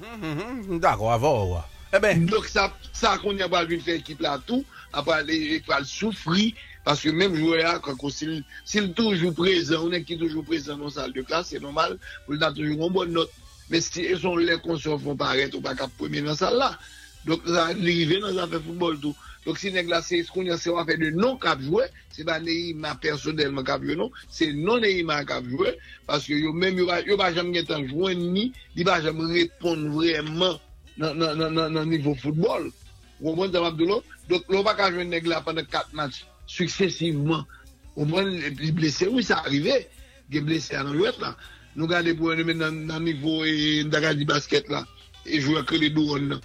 [0.00, 0.80] Mm-hmm, mm-hmm.
[0.80, 1.62] d'accord avant
[1.94, 2.26] eh ben.
[2.26, 6.52] Donc ça ça qu'on a pas vu faire équipe là tout après il va souffrir
[6.88, 11.12] Paske menm jouè a, kako sil toujou prezant, ou nen ki toujou prezant nan sal
[11.12, 13.34] de klas, se normal, pou l nan toujou kon bon not.
[13.68, 16.70] Men si e son lè konsyon fon paret, ou pa kap premye nan sal la.
[17.26, 19.12] Donk la rive nan zan fè foutbol tou.
[19.44, 22.38] Donk si nek la se eskoun yan se wafè de non kap jouè, se ba
[22.40, 25.74] ne ima personelman kap jouè non, se non ne ima kap jouè,
[26.08, 30.56] paske yo menm yo ba jam gen tan jwen ni, di ba jam repon vreman
[30.96, 32.70] nan nivou foutbol.
[33.20, 35.92] Ou mwen zan wap do lo, donk lo pa ka jwen nek la panen kat
[35.92, 36.24] match.
[36.48, 37.46] Successivement.
[37.94, 39.88] Au moins, les blessés, oui, ça arrivait.
[40.30, 41.36] Les blessés à l'ouest, là.
[41.76, 44.84] Nous regardons pour nous dans le niveau de basket, là.
[45.26, 46.40] Et jouer que les douanes,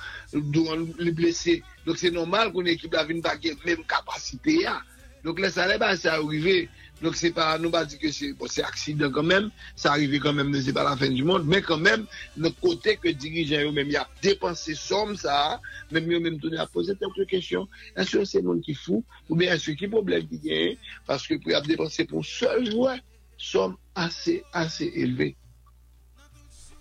[1.00, 1.64] les blessés.
[1.86, 3.22] Donc, c'est normal qu'une équipe a une
[3.66, 4.82] même capacité, là.
[5.24, 6.70] Donc, là, ça n'est ça arrivé.
[7.04, 9.52] Donc, c'est pas, nous pas dire que c'est, accident quand même.
[9.76, 11.44] Ça arrivé quand même, mais c'est pas la fin du monde.
[11.46, 12.06] Mais quand même,
[12.38, 15.60] le côté que dirigeant même, il a dépensé somme, ça,
[15.92, 17.68] même, il même tourné à poser quelques questions.
[17.98, 19.04] Est-ce que c'est le monde qui fou?
[19.30, 20.78] Ou bien est-ce qu'il problème qui gagne?
[21.06, 22.98] Parce que pour dépenser pour seul joueur,
[23.38, 25.36] somme assez, assez élevée.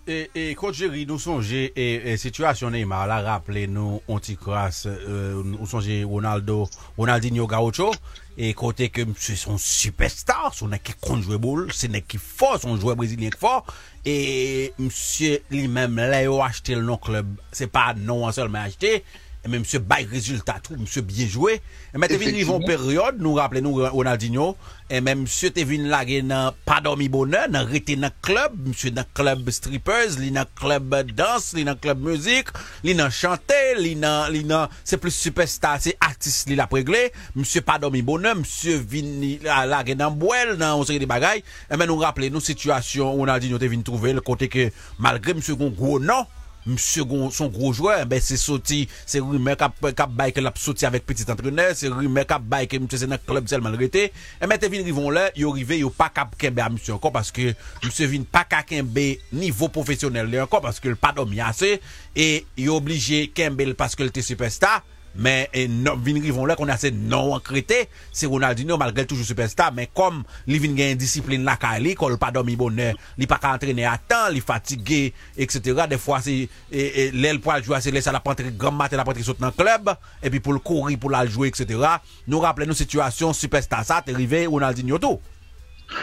[0.05, 5.41] Et, et coach Jerry, nous songez, et, et situation Neymar, la rappelé nous, Anticras, euh,
[5.45, 7.93] nous songez Ronaldo, Ronaldinho Gaucho,
[8.37, 12.59] et côté que c'est son superstar, son équipe compte jouer boule, c'est une équipe fort,
[12.59, 13.65] son joueur brésilien fort,
[14.05, 19.03] et monsieur lui-même, là, il a acheté le nom club, c'est pas non seulement acheté,
[19.45, 21.61] et même monsieur bail résultat tout monsieur bien joué.
[21.93, 24.55] Et même venu vivre période nous rappelez nous Ronaldinho.
[24.89, 28.91] Et même monsieur t'es venu là dans pas dormi bonheur dans rester dans club monsieur
[28.91, 32.47] dans club strippers li dans club danse li dans club musique
[32.83, 37.11] li dans chanter li dans li dans c'est plus superstar c'est artiste li la réglé.
[37.35, 41.43] Monsieur pas dormi bonheur monsieur vini là dans boel dans on série des bagailles.
[41.69, 45.55] Et même nous rappelez nous situation Ronaldinho t'es venu trouver le côté que malgré monsieur
[45.55, 46.25] gros non
[46.65, 50.85] monsieur son gros joueur ben c'est sorti c'est rumeur cap cap bail que l'a sorti
[50.85, 54.47] avec petit entraîneur c'est rumeur cap bail que monsieur c'est dans club seulement arrêté et
[54.47, 57.53] maintenant vinn rivon là yo arrivé yo pas cap kembe à monsieur encore parce que
[57.83, 61.81] monsieur vinn pas cap kembe niveau professionnel encore parce que le pas dormi assez
[62.15, 64.83] et yo obligé kembe parce que il était superstar
[65.15, 69.25] mais et non, vin rivon là qu'on a assez non ancrété, c'est Ronaldinho malgré toujours
[69.25, 73.39] superstar, mais comme il vient gagner discipline la kali, qu'on pas dormi bonheur, il pas
[73.43, 75.83] entraîner à temps, il fatigué, etc.
[75.89, 79.39] Des fois c'est l'aile pour jouer, c'est laisser la rentrer grand matin, la rentrer saute
[79.39, 81.79] dans le club, et puis pour le courir, pour la jouer, etc.
[82.27, 85.19] Nous rappelons nos situations superstar ça, t'es arrivé Ronaldinho tout.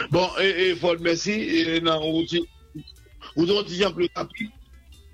[0.09, 1.31] Bon, et Ford, merci.
[1.31, 2.25] Et, non, on,
[3.35, 4.49] on, on, plus rapide.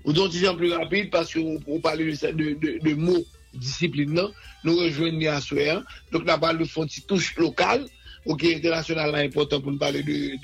[0.04, 2.94] Ou donc, plus rapide parce qu'on parle de, de,
[3.54, 4.32] disipline nan,
[4.64, 7.86] nou rejoen ni aswe an, donk nan pa lout fonti touche lokal,
[8.28, 10.36] ok, internasyonal nan important pou nou pale de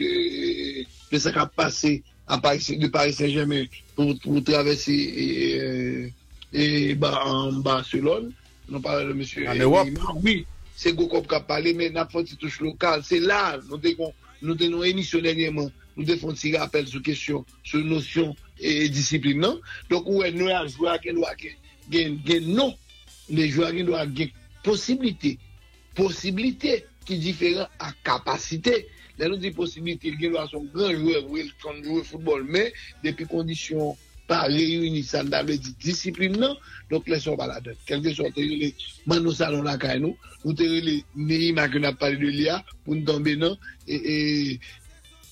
[1.11, 6.11] de sa ka pase de Paris Saint-Germain pou travesse e
[6.55, 8.33] euh, ba an Barcelone,
[8.69, 9.88] nou pale de monsieur en Europe,
[10.23, 10.45] oui,
[10.77, 14.87] se go kop ka pale, men nan fonti touche lokal, se la, nou te nou
[14.87, 20.25] emisyon denyeman, nou te fonti rappel sou kesyon, sou nosyon e disipline nan, donk ou
[20.25, 21.29] e nou a jwa gen nou
[21.93, 22.73] gen, gen nou
[23.28, 24.30] jwa gen do a gen
[24.64, 25.38] posibilite
[25.94, 28.84] posibilite ki diferent a kapasite
[29.18, 32.72] la nou di posibilite gen do a son gran jwe ouwe son jwe football men
[33.02, 33.94] depi kondisyon
[34.26, 36.56] pa reyouni san dame di disipline nan
[36.90, 38.72] donc leson balade kelke son te rele
[39.06, 42.62] man nou salon la kay nou nou te rele neyi makyon ap pale de liya
[42.84, 44.56] pou nou tombe nan e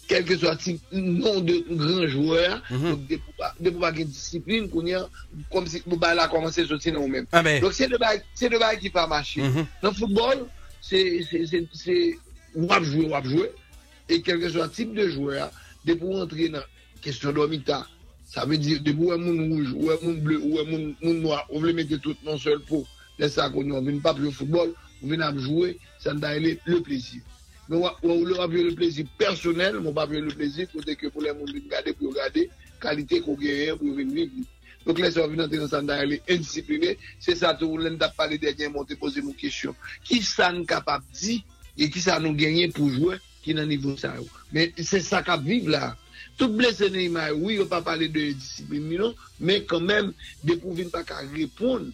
[0.03, 5.07] e kelke so ati non de gran joueur, de pou pa gen disipline, kounyen,
[5.53, 7.27] kom si pou ba la komanse soti nan ou men.
[7.62, 9.41] Donc, se de ba ki pa machi.
[9.83, 10.47] Nan football,
[10.83, 11.01] se
[12.55, 13.49] wap jwe, wap jwe,
[14.09, 15.51] e kelke so ati de joueur,
[15.87, 16.67] de pou rentre nan
[17.03, 17.83] kestyon domita,
[18.29, 21.62] sa ve di, de pou wè moun rouge, wè moun bleu, wè moun noy, ou
[21.62, 22.87] vle mette tout nan sol pou,
[23.21, 26.59] lè sa kounyen, ou ven pa pou football, ou ven ap jwe, sa nda ele
[26.67, 27.23] le plesir.
[27.73, 31.33] Mwen wè avye le plezi personel, mwen wè avye le plezi kote ke pou lè
[31.33, 32.43] moun vin gade pou yon gade,
[32.83, 34.43] kalite kou genyen pou yon vin vin.
[34.85, 37.81] Donk lè se wè vin an te nan san dan lè indisiplime, se sa tou
[37.81, 39.79] lè nan tap pale deryen moun te pose moun kèsyon.
[40.05, 41.39] Ki sa nou kapap di,
[41.79, 44.29] e ki sa nou genyen pou jwè, ki nan nivou sa yo.
[44.53, 45.95] Men se sa kap vive la.
[46.37, 50.13] Tout blese ne imay, oui, yo pa pale de disipline minon, men kan men,
[50.45, 51.89] depou vin pa ka repoun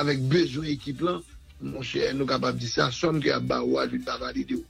[0.00, 1.24] avèk bezou ekip lan,
[1.64, 4.64] moun chè, nou kapap di sa, son ki a ba wad vin pa valide ou.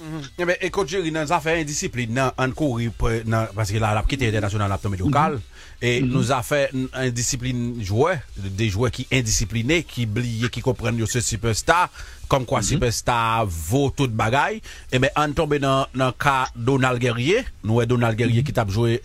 [0.00, 0.48] Yo.
[0.60, 4.82] E kote jiri nan zafè indisipline nan an kouri Paske la ap kite international ap
[4.82, 5.38] tome lokal
[5.80, 11.22] E nou zafè indisipline jouè De jouè ki indisipline Ki bliye ki kompren yo se
[11.24, 11.88] superstar
[12.30, 14.60] Kom kwa superstar vo tout bagay
[14.90, 17.48] E me an tombe nan ka Donald Guerrier.
[17.64, 19.00] Nou e Donald Guerrier ki tap jouè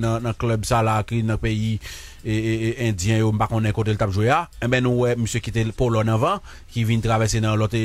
[0.00, 1.78] Nan klub sa la ki nan peyi
[2.24, 5.66] Indien yo mba konen kote l tap jouè a E men nou e msè kite
[5.76, 6.40] Polon avan
[6.72, 7.80] Ki vin travesse nan lote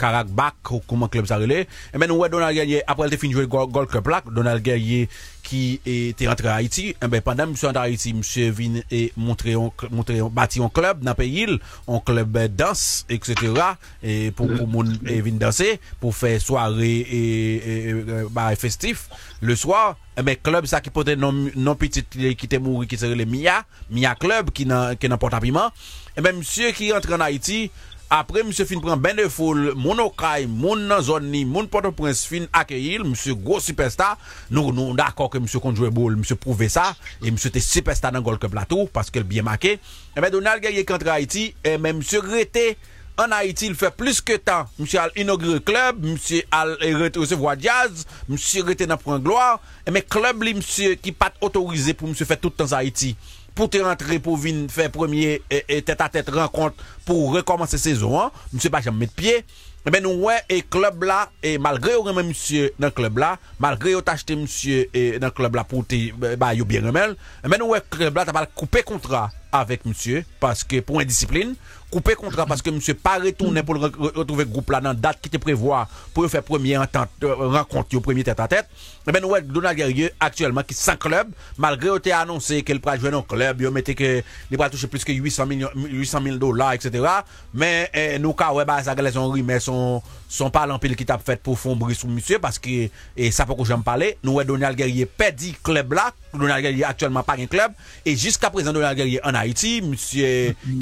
[0.00, 3.32] Karak bak kouman klub sa rele E men nou wè Donald Guerrier, el te fin
[3.32, 5.08] jwè Gold Cup lak, Donald Guerrier
[5.44, 5.62] ki
[6.16, 10.62] te rentre Haiti, e ben pandan msè rentre Haiti, msè vin e montre yon bati
[10.62, 13.74] yon klub nan pe yil, yon klub dans, etc.
[14.36, 19.08] pou moun vin danse, pou fè soare e festif.
[19.44, 23.18] Le soar, e ben klub sa ki pote non pitit ki te mouri ki sere
[23.18, 23.60] le Mia,
[23.92, 25.74] Mia Club ki nan porta piman,
[26.14, 27.66] e ben msè ki rentre an Haiti,
[28.14, 31.02] apre msè fin pren ben de foul, moun okay, moun nan
[31.50, 34.18] moun Port-au-Prince fin akeyil, msè go superstar,
[34.54, 38.42] nou nou d'akor ke msè konjouè boul, msè prouve sa, e msè te superstar Gold
[38.42, 39.78] Cup Plateau, paske l biye make,
[40.14, 42.66] e men Donald Guerrier kontre Haiti, e men msè rete
[43.18, 48.06] an Haiti, il fè plus msè al inogre klub, msè al rete ose vwa jazz,
[48.28, 52.26] msè rete nan pren gloire, e men klub li msè ki pat otorize pou msè
[52.28, 53.16] fè tout an Haiti,
[53.54, 56.74] pou te rentre pou vin fè premier et tèt a tèt renkont
[57.06, 59.44] pou rekomanse sezon an, msè pa jam met piye,
[59.84, 63.34] e ben nou wè, e klub la, e malgré ou remè msè nan klub la,
[63.62, 66.08] malgré ou t'achete msè nan klub la pou te,
[66.40, 69.86] ba yo bien remèl, e ben nou wè, klub la ta pal koupe kontra avèk
[69.86, 71.54] msè, paske pou indiscipline,
[71.94, 75.84] koupe kontra paske msè pa retounè pou retrouve group la nan dat ki te prevoa
[76.14, 78.70] pou yo fè premier renkont yo premier tèt a tèt,
[79.04, 81.30] e ben nou wè, Donald Guerrier, aktuellement, ki san klub,
[81.60, 84.10] malgré ou te anonsè ke l pra jwè nan klub, yo mette ke
[84.50, 87.22] li pra touche plus ke 800 mil dolar, etc.
[87.54, 87.86] Men
[88.22, 90.02] nou ka wè ba sa gale son
[90.34, 92.88] son palan pil ki tap fèt pou fon bris sou msè, paske
[93.34, 97.26] sa pou kou jèm pale, nou wè Donald Guerrier pedi klub la, Donald Guerrier aktuellement
[97.26, 100.32] pa gen klub, e jiska prezant Donald Guerrier an Haiti, msè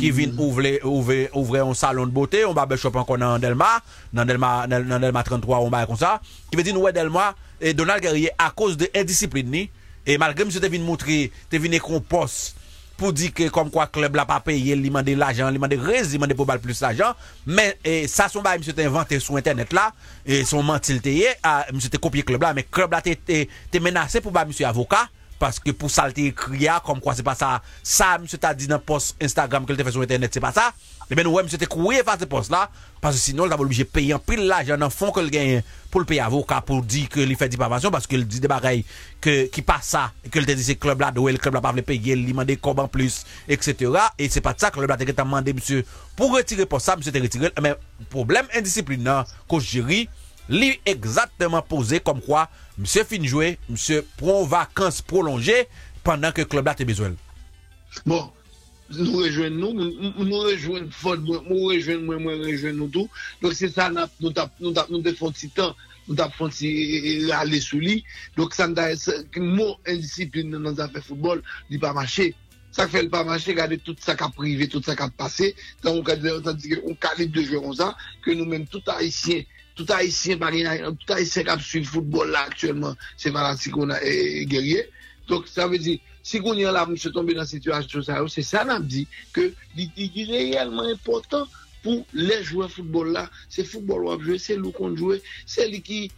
[0.01, 3.75] ki vin ouvre yon salon de bote, yon barbe shop an kon nan Delma,
[4.17, 6.17] nan Delma 33, yon barbe kon sa,
[6.49, 7.35] ki ve di nou wè Delma,
[7.77, 9.69] Donald Guerrier a kouz de indiscipline ni,
[10.09, 12.55] e malgré msè te vin moutri, te vin ekompos,
[13.03, 16.13] pou di ke kom kwa klub la pa peye, li mande l'ajan, li mande rez,
[16.15, 19.41] li mande pou bal plus l'ajan, men e, sa son ba mse te invante sou
[19.41, 19.89] internet la,
[20.23, 23.17] e, son mantil te ye, a, mse te kopye klub la, men klub la te,
[23.19, 25.05] te, te menase pou ba mse avoka,
[25.43, 29.19] paske pou salte kriya, kom kwa se pa sa, sa msè ta di nan post
[29.23, 30.71] Instagram l te fè sou internet, se pa sa,
[31.09, 32.65] e ben wè msè te kouye fase post la,
[33.03, 35.61] paske sinon l ta volubije peye an pil l'ajan nan fon ke l genye,
[35.93, 38.85] pou l peye avoka, pou di ke li fè dipavasyon, paske l di de barey
[39.23, 41.75] ki pa sa, ke l te di se klub la doè, l klub la pa
[41.75, 43.99] vle peye, li mande koban plus, etc.
[44.17, 45.83] E se pa sa, klub la te geta mande msè,
[46.19, 47.77] pou retire post sa, msè te retire, men
[48.15, 50.05] problem indiscipline nan, kouj jiri,
[50.53, 52.47] li exactement pose kom kwa
[52.79, 55.65] mse fin jwe, mse pron vakans prolonje
[56.05, 57.17] pandan ke klub la te bezwen.
[58.07, 58.31] Bon,
[58.91, 63.09] nous rejoindre nous, nous, nous fort, nous rejoindre moi, moi rejoindre nous tout.
[63.41, 65.75] Donc c'est ça, nous nous nous nous fait petit temps,
[66.09, 68.05] nous avons fait aller sous lui.
[68.37, 68.75] Donc ça nous
[69.37, 72.35] mot indiscipline dans les affaires football, il pas marcher.
[72.71, 75.55] Ça fait pas marcher, regardez tout ça qui a privé, tout ça qui a passé.
[75.83, 79.43] Donc on calibre de joueurs comme ça, que nous-mêmes, tout haïtien,
[79.75, 83.33] tout haïtien, tout haïtien qui a suivi le football là actuellement, c'est
[83.71, 84.01] qu'on a
[84.45, 84.89] guerrier.
[85.29, 88.65] Donc ça veut dire, si on est là, monsieur tombé dans cette situation, c'est ça,
[88.69, 91.47] on dit que c'est réellement important
[91.83, 93.31] pour les joueurs de football là.
[93.49, 95.15] C'est football qu'on joue, c'est lui qu'on joue,
[95.47, 96.11] c'est lui qui,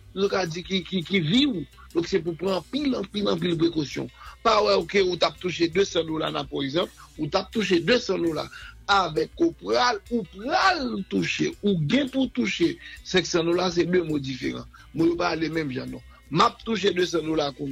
[0.53, 1.67] qui, qui, qui vit.
[1.95, 4.09] Donc c'est pour prendre pile en pile en pile de précautions.
[4.43, 8.19] Pas ouais, ok, ou t'as touché 200 dollars là, par exemple, ou t'as touché 200
[8.19, 8.51] dollars
[8.89, 14.19] avec au pral, ou pral toucher, ou gain pour toucher 500 dollars, c'est deux mots
[14.19, 14.67] différents.
[14.95, 16.01] Moi, je pas les mêmes gens, non.
[16.31, 17.71] Map touché 200 dollars qu'on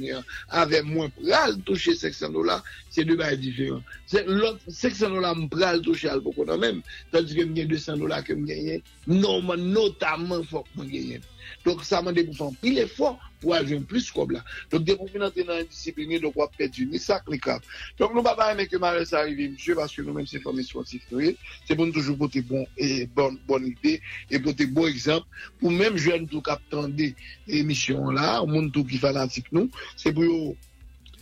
[0.49, 3.81] avec moins pral toucher 500 dollars, c'est deux bails différents.
[4.05, 8.33] C'est l'autre 500 dollars pral toucher à beaucoup même, tandis que j'ai 200 dollars que
[8.47, 11.21] j'ai non, notamment faut que donc,
[11.65, 14.41] Donk sa mande pou fan pil efor pou avyon plus kob la.
[14.71, 17.65] Donk de pou finanse nan indisipline, donk wap pet di ni sak ni kap.
[17.99, 21.05] Donk nou baba eme ke mare sa arrive msye, baske nou menm se fome sportif
[21.11, 21.35] nou ye,
[21.67, 23.97] se bon toujou pote bon e bon ide,
[24.31, 25.27] e pote bon ekzamp,
[25.61, 27.13] pou menm jwen tou kap tande
[27.47, 30.53] emisyon la, moun tou ki fanatik nou, se pou yo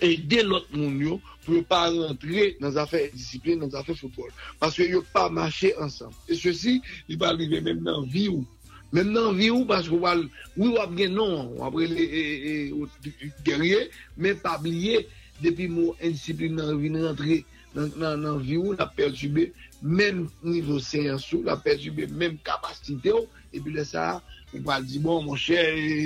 [0.01, 4.29] ede lot moun yo pou yo pa rentre nan zafè disipline, nan zafè fotbol.
[4.61, 6.13] Paske yo pa mache ansam.
[6.29, 6.79] E se si,
[7.09, 8.45] li pa arrive menm nan vi ou
[8.91, 10.25] Mèm nan vi ou, paske wal,
[10.57, 13.85] ou wap gen non, wap rele e, e, gerye,
[14.19, 15.05] mèm pabliye,
[15.39, 17.37] depi mou indisipline nan vini rentre
[17.71, 19.47] nan vi ou, la pertube
[19.81, 24.17] mèm nivou seyansou, la pertube mèm kapasite ou, epi lè sa,
[24.51, 25.61] ou pal di bon, mò chè,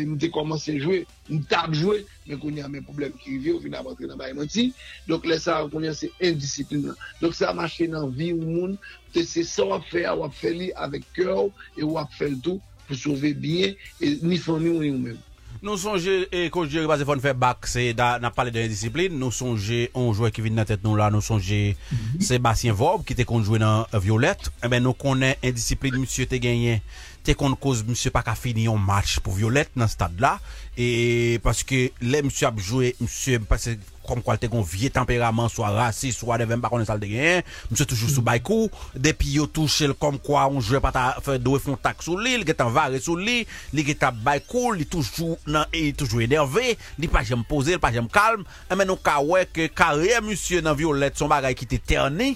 [0.05, 1.01] mte komanse jwè,
[1.33, 1.97] mtab jwè,
[2.29, 4.67] mè konye a mè problem ki vi ou, vina batre nan bayman ti,
[5.09, 7.01] dok lè sa, konye se indisipline nan.
[7.23, 8.77] Dok sa, mache nan vi ou moun,
[9.17, 11.49] te se sa wap fè, wap fè li avèk kèw,
[11.81, 15.17] e wap fè l'tou, pou souve biyen, ni fami ou ni ou men.
[15.65, 19.33] Nou sonje, e kouj Jerry Basé fon fè bak, se nan pale de disipline, nou
[19.33, 22.21] sonje, on jwè ki vin nan tèt nou la, nou sonje mhm.
[22.27, 26.41] Sébastien Vaub, ki eh te konjouè nan Violette, e ben nou konè indisipline, msye te
[26.43, 26.83] genyen
[27.25, 30.37] te kon koz msye pa ka fini yon match pou Violet nan stad la,
[30.77, 35.71] e paske le msye ap jowe, msye mpase kom kwa te kon vie temperament, swa
[35.73, 39.89] rasi, swa devem pa konen sal de gen, msye toujou sou baykou, depi yo touche
[39.89, 43.01] l kom kwa on jwe pata fè dowe fon tak sou li, li getan vare
[43.01, 43.41] sou li,
[43.73, 47.93] li getan baykou, li toujou nan e toujou enerve, li pa jem pose, li pa
[47.95, 51.69] jem kalm, e men nou ka wek e kare msye nan Violet son bagay ki
[51.73, 52.35] te terni,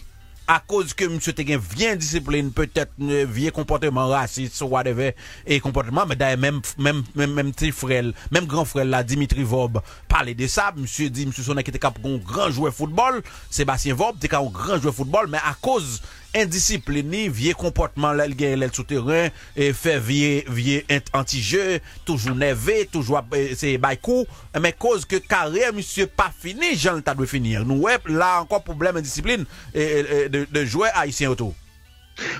[0.49, 5.13] à cause que monsieur te bien discipline, peut-être vieux comportement raciste, whatever,
[5.45, 9.43] et comportement, mais d'ailleurs, même, même, même, même petit frère, même grand frère là, Dimitri
[9.43, 13.93] Vob, parlait de ça, monsieur dit, monsieur son qui était un grand joueur football, Sébastien
[13.93, 16.01] Vob, était un grand joueur football, mais à cause
[16.35, 23.49] indiscipliné, vieux comportement là, le souterrain, et fait vieux, vieux anti-jeu, toujours nerveux, toujours, euh,
[23.55, 24.25] c'est baïkou,
[24.61, 27.65] mais cause que carrière, monsieur, pas fini, Jean, t'as de finir.
[27.65, 31.55] Nous, là, encore problème de discipline, et, de, de jouer haïtien autour.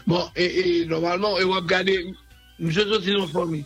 [0.06, 2.13] Bon, et, normalement, et on va regarder,
[2.60, 3.65] monsieur sorti dans famille.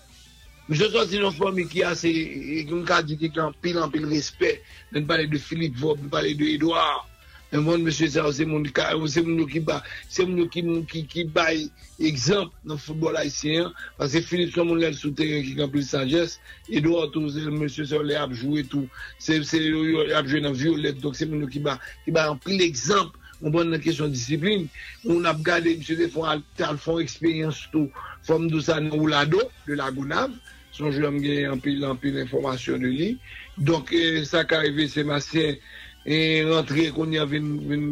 [0.70, 4.62] Monsieur dans famille qui a assez, qui a pile en pile respect.
[4.96, 7.08] On parler de Philippe on parler de Edouard.
[7.54, 9.76] Mwen mwen mwen se sa ou se moun nou ki ba,
[10.10, 11.68] se moun nou ki moun ki bay
[12.02, 13.68] ekzamp nan foutbol haisyen,
[14.00, 17.86] pase Filip son moun lèl sou teren ki kampil sanjes, Edouard ou se mwen se
[17.92, 18.90] sa ou lè apjou etou,
[19.22, 23.14] se apjou nan violet, donc se moun nou ki ba, ki ba anpil ekzamp,
[23.44, 24.66] mwen mwen nan kesyon disiplin,
[25.06, 27.86] mwen ap gade mwen se de fon al fon eksperyans tou,
[28.26, 30.34] fon mdousan ou lado, de la gounav,
[30.74, 33.14] son jom gen anpil anpil informasyon de li,
[33.62, 33.94] donc
[34.26, 35.62] sa ka eve se masyen,
[36.06, 37.48] e rentre kon ya vin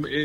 [0.07, 0.23] e,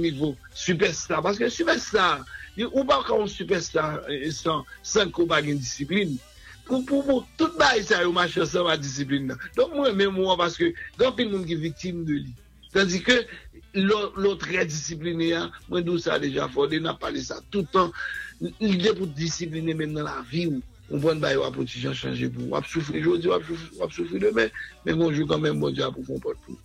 [0.00, 1.22] nivou superstar.
[1.24, 2.24] Paske superstar,
[2.70, 6.16] ou ba kon superstar e, e, san ko bagen disiplin,
[6.68, 9.44] pou pou pou tout ba y sa yo machan san ba disiplin nan.
[9.58, 12.34] Don mwen men mwen, paske don pin moun ki viktim de li.
[12.74, 13.20] Tandis ke
[14.18, 17.92] loutre disipline ya, mwen dou sa deja fode, nan pale sa toutan,
[18.58, 20.62] lide pou disipline men nan la vi ou.
[20.92, 24.50] On pren baye wap poti jan chanje pou wap soufri jodi, wap soufri demen,
[24.84, 26.58] men konjou kanmen bon diya pou fon pot pou.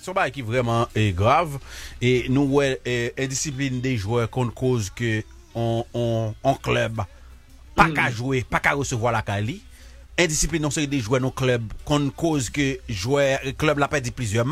[0.00, 1.58] Son qui vraiment est grave.
[2.00, 2.80] Et nous ouais
[3.18, 5.22] indiscipline des joueurs qu'on cause que
[5.54, 7.02] on on club
[7.74, 8.12] pas qu'à mm.
[8.12, 9.62] jouer pas qu'à recevoir la quali.
[10.18, 14.46] Indiscipline non c'est des joueurs nos club qu'on cause que joueur club l'a perdu plusieurs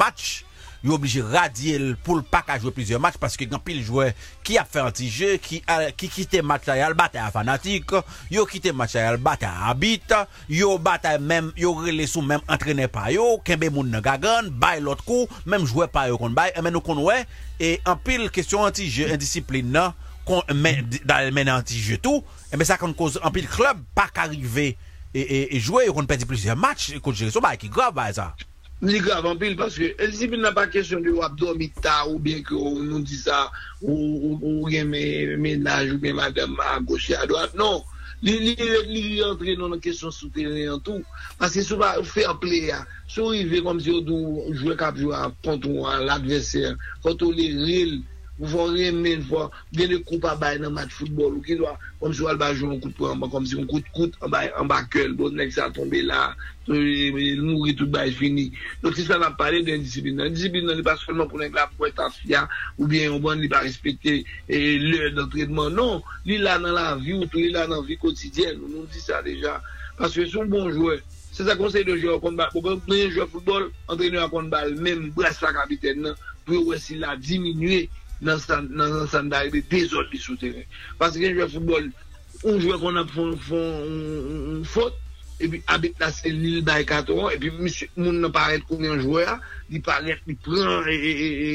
[0.83, 4.13] yo obligé radier pour le pas jouer plusieurs matchs parce que quand pile joueur
[4.43, 7.91] qui a fait un petit jeu, qui a, qui quitté match à bataille fanatique,
[8.31, 10.15] yo quitté match à bataille habite,
[10.49, 14.81] yo bataille même, yo relé sous même entraîné par yo, kembe moun nan gagan, bay
[14.81, 17.27] l'autre coup, même joueur par yo kon bay, mais nous kon ouais,
[17.59, 19.93] et en pile question anti-jeu, indiscipline nan,
[20.25, 24.09] qu'on met dans le anti-jeu tout, et mais ça qu'on cause en pile club pas
[24.13, 24.77] qu'arriver
[25.13, 28.35] et, et, et jouer, on perd plusieurs matchs, et ça, bah, qui grave, ça.
[28.81, 32.17] Ni grav anpil, paske el si bin nan pa kesyon de wap do mita ou
[32.17, 33.43] bien ki ou nou di sa
[33.85, 37.83] ou gen menaj ou gen madame a goche a doat, non.
[38.25, 41.05] Li rentre nan an kesyon soutene an tou,
[41.37, 45.27] paske sou pa fè aple ya, sou rive kom si ou dou jwe kap jwa
[45.45, 46.73] kontou an l'adveser,
[47.05, 47.95] kontou li ril,
[48.41, 51.75] Ou fon remen fwa, gen de koup a bay nan mat foutbol ou ki lwa,
[52.01, 55.13] kom si wal bajon kout pou anba, kom si yon kout kout anba, anba kel,
[55.19, 56.31] bon nek sa tombe la,
[56.71, 58.51] mouri tout bay fini.
[58.81, 60.33] Don si sa nan pale den disipline nan.
[60.33, 62.47] Disipline nan li pa solman pou nek la pou etan fya,
[62.79, 65.77] ou bien yon ban li pa respekte e, lè d'entredman.
[65.77, 68.57] Non, li la nan la vi ou tou li la nan vi kotidyen.
[68.57, 69.59] Nou nou di sa deja.
[70.01, 71.01] Paske son bon jouè.
[71.31, 74.49] Se sa konsey de jò kon bal, pou kon plenye jò foutbol, entrenè an kon
[74.53, 76.17] bal, mèm brase la kapiten nan,
[76.47, 77.85] pou yo wè si la diminuè
[78.21, 80.67] nan sanday de dezot li souteren.
[81.01, 81.91] Paske gen jwe foutbol,
[82.45, 83.35] ou jwe kon ap fon
[84.69, 84.99] fote,
[85.41, 89.39] epi abit la sel nil bay katon, epi moun nan paret konen jwea,
[89.73, 90.89] li paret li pran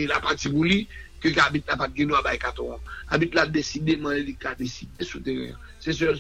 [0.10, 0.84] la pati bou li,
[1.22, 2.80] ke ki abit la pati genou a bay katon.
[3.14, 5.54] Abit la deside man li ka deside souteren.
[5.80, 6.18] Se sol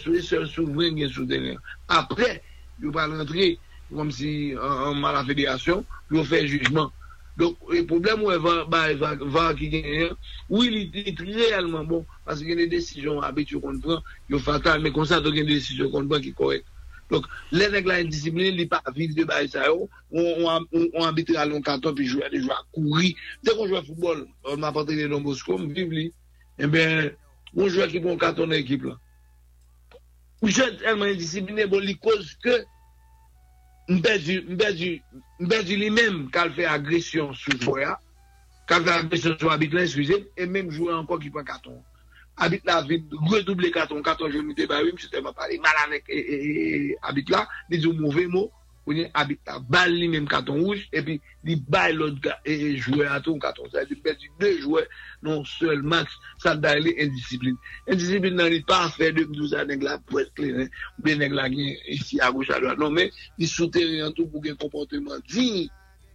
[0.49, 1.57] souvren gen souteren.
[1.89, 2.35] Apre,
[2.81, 3.55] yo pa rentre,
[3.89, 5.81] kom si an ma la federasyon,
[6.13, 6.93] yo fe jujman.
[7.37, 10.13] Donk, e problem ou e va ki genyen,
[10.47, 13.99] ou il iti realman bon, pasi genye desijon abit yo kon pran,
[14.31, 16.63] yo fatal, me konsa do genye desijon kon pran ki korek.
[17.11, 21.65] Donk, le neg la indisipline, li pa vil de bay sa yo, ou ambite alon
[21.65, 23.11] kanton, pi jwa de jwa kouri.
[23.43, 26.05] Dek ou jwa foupol, ou m'apote genye don bosko, m'viv li,
[26.55, 27.11] e ben,
[27.51, 28.95] ou jwa ki bon kanton ekip la.
[30.39, 32.61] Ou jwa elman indisipline, bon li koz ke,
[33.85, 34.89] Mbè di
[35.39, 37.97] mèm kal fè agresyon sou jwoya,
[38.67, 41.81] kal fè agresyon sou abit la, eskwize, e mèm jwoya anko ki pa katon.
[42.37, 46.97] Abit la vide, redouble katon, katon jouni te bayi, msè te mè pale, malanèk e
[47.01, 48.27] abit la, di di ou mouvè
[48.85, 53.69] ou ni abita bal li menm katon ouj, epi li bay lot jouè aton katon
[53.73, 54.83] sa, li peti de jouè
[55.25, 56.13] non sel max,
[56.43, 57.57] sa da li indisipline.
[57.89, 60.67] Indisipline nan li pa fè de mdou sa neg la pou eskle,
[60.97, 63.09] ou be neg la gen isi a gouch a doan, non men,
[63.41, 65.65] li souteri an tou pou gen komporteman di,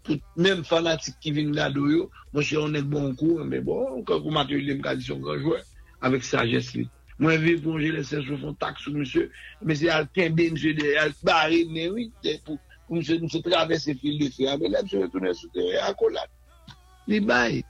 [0.06, 4.00] pou menm fanatik ki vin la do yo, mwen yon neg bon kou, men bon,
[4.06, 5.62] kon kou matè li m kadisyon kon jouè,
[6.06, 6.86] avèk sajes li.
[7.20, 9.26] Mwen viv pou mwen jè lè sè chou fon tak sou monsè.
[9.60, 12.08] Mwen se al kèmbe monsè de al barè mè wè.
[12.88, 14.48] Mwen se monsè travesse fil de fè.
[14.56, 16.32] Mwen lè monsè retounè sou terè akolat.
[17.10, 17.60] Li bay.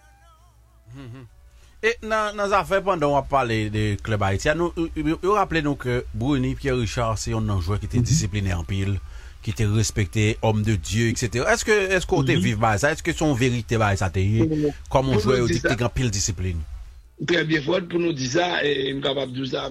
[1.80, 4.62] E nan zafè pandan wap pale de klub Haitien.
[4.94, 8.66] Yo rappele nou ke Bruni, Pierre Richard se yon nan jwè ki te disipline an
[8.68, 8.98] pil.
[9.40, 11.46] Ki te respekte, om de Diyo, etc.
[11.48, 12.92] Eske kote viv bay sa?
[12.92, 14.66] Eske son verite bay sa te mm-hmm.
[14.68, 14.74] ye?
[14.92, 16.60] Koman jwè yo dikte gan pil disipline?
[17.28, 19.66] prebye fwad pou nou di sa, e m kapap di sa,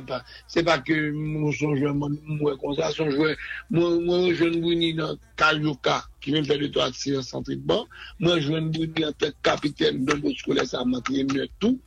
[0.51, 3.35] se pa ke moun son jwen mwen kon sa, son jwen
[3.73, 7.87] mwen jwen Bouni nan Kalyoka, ki ven fè de to aksi yon santrik ban,
[8.21, 11.79] mwen jwen Bouni an te kapiten don do skole sa matri mwen tou,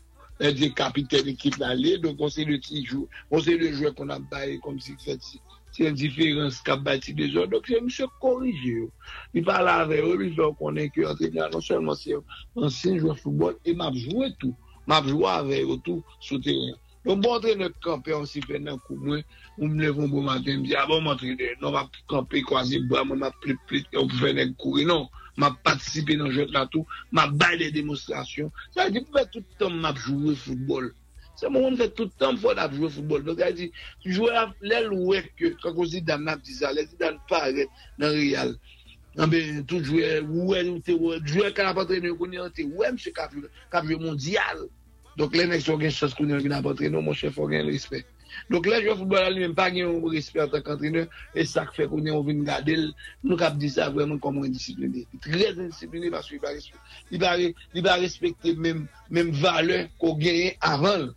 [0.42, 3.70] e di kapiten ekip la le, don kon se le ti jou, kon se le
[3.70, 5.38] jou kon ap baye kom si fèt si.
[5.72, 8.90] Se yon diferans kap bati de zon, dok se yon se korije yo.
[9.32, 12.26] Li pala ave yo, li zon konen ki yon se yon, non selman se yon,
[12.58, 14.52] ansen jwa foubol, e map jwè tou.
[14.90, 16.76] map jwa avè yo tou sou teren.
[17.02, 19.24] Nou bon trenèk kampe ansi fè nan kou mwen,
[19.56, 22.78] ou mne von bon maten, mdi a ah bon matrenèk, nou map kampe kwa zi
[22.86, 25.08] bwa, mwen map plit plit, ou pou fè nèk kouri, e nou,
[25.42, 29.80] map patisipe nan jèk la tou, map bay de demonstrasyon, sa di pou fè toutan
[29.82, 30.92] map jouwe foutbol.
[31.40, 33.26] Se moun fè toutan pou fè ap jouwe foutbol.
[33.26, 33.72] Don sa di,
[34.06, 38.54] jouwe ap lèl wèk, kakon si dan ap disa, lèl si dan paret nan riyal.
[39.20, 39.38] Anbe,
[39.68, 43.12] tout jwè, wè nou te wè, jwè kan apatre nou konen an te wè mse
[43.12, 44.64] kapye mondial.
[45.20, 48.08] Donk lè nek so gen chos konen an gen apatre nou, monshe fò gen respect.
[48.48, 51.44] Donk lè jwè foutbol an li men pa gen yon respect an tak antreneur, e
[51.44, 52.86] sak fè konen an vin gade l,
[53.26, 55.04] nou kap di sa vwèman koman indisiplini.
[55.20, 56.40] Trez indisiplini, baswè
[57.12, 61.10] li ba respecte mèm vale ko genye avan.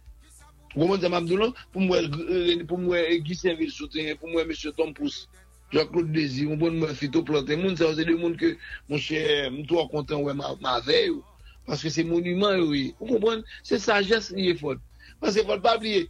[0.76, 4.56] Gouman zè mabdou lò, pou mwen Guy Saint-Ville souten, pou mwen M.
[4.76, 5.30] Tom Pousse.
[5.76, 8.54] Jean-Claude Desi, moun bon mwen fito plante moun, sa ou se de moun ke
[8.88, 11.20] moun chè, moun tou an kontan wè ma vey ou,
[11.68, 12.94] paske se monument ou e.
[13.02, 14.80] Ou kompon, se sajes liye fote.
[15.20, 16.06] Paske fote pa bliye,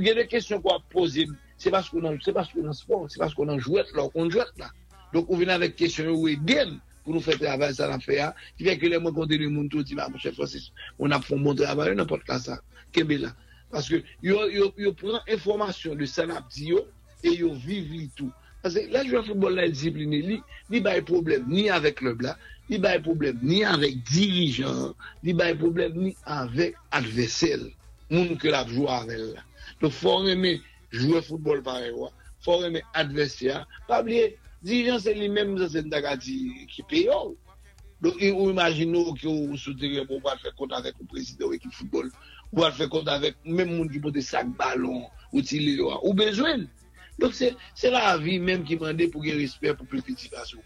[0.00, 1.26] gen de kesyon kwa pose,
[1.60, 2.16] se paske nan
[2.78, 4.72] sport, se paske nan jouet la, ou kon jouet la.
[5.12, 8.16] Donk ou vina vek kesyon ou e gen, pou nou fè travèl sa nan fè
[8.16, 10.70] ya, ki fè ke lè mwen konten yon moun tou, ti mè mwen chè Francis,
[10.96, 12.62] moun ap fon moun travèl, yon apot la sa,
[12.96, 13.36] kebe la.
[13.76, 16.86] Paske yo pran informasyon de san ap di yo,
[17.20, 18.32] e yo viv li tou.
[18.66, 22.36] Parce que là joueur football là discipliné li li pas problème ni avec club là
[22.68, 24.92] li pas problème ni avec dirigeant
[25.22, 27.60] li pas problème ni avec adversaire
[28.10, 29.42] moun que la joue avec là
[29.80, 30.60] donc faut aimer
[30.90, 31.92] jouer football pareil
[32.40, 33.68] faut aimer adversaire.
[33.86, 35.84] Pas oublier dirigeant c'est lui-même c'est
[36.68, 37.08] qui paye
[38.00, 42.10] donc ou imaginons que vous soutenez pour faire compte avec le président de l'équipe football
[42.52, 45.40] ou va faire compte avec même monde qui porte sac ballon ou
[46.02, 46.66] ou besoin
[47.18, 50.58] donc c'est la vie même qui m'a demandé pour qu'il respect pour plus petit garçon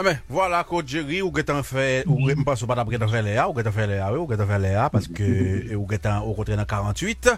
[0.00, 2.44] ah ben, voilà, coach Jerry, ou getan fait, ou mm-hmm.
[2.44, 5.88] pas pas fait Léa, ou getan fait Léa, ou getan fait Léa, parce que, ou
[5.90, 7.28] getan au côté dans 48.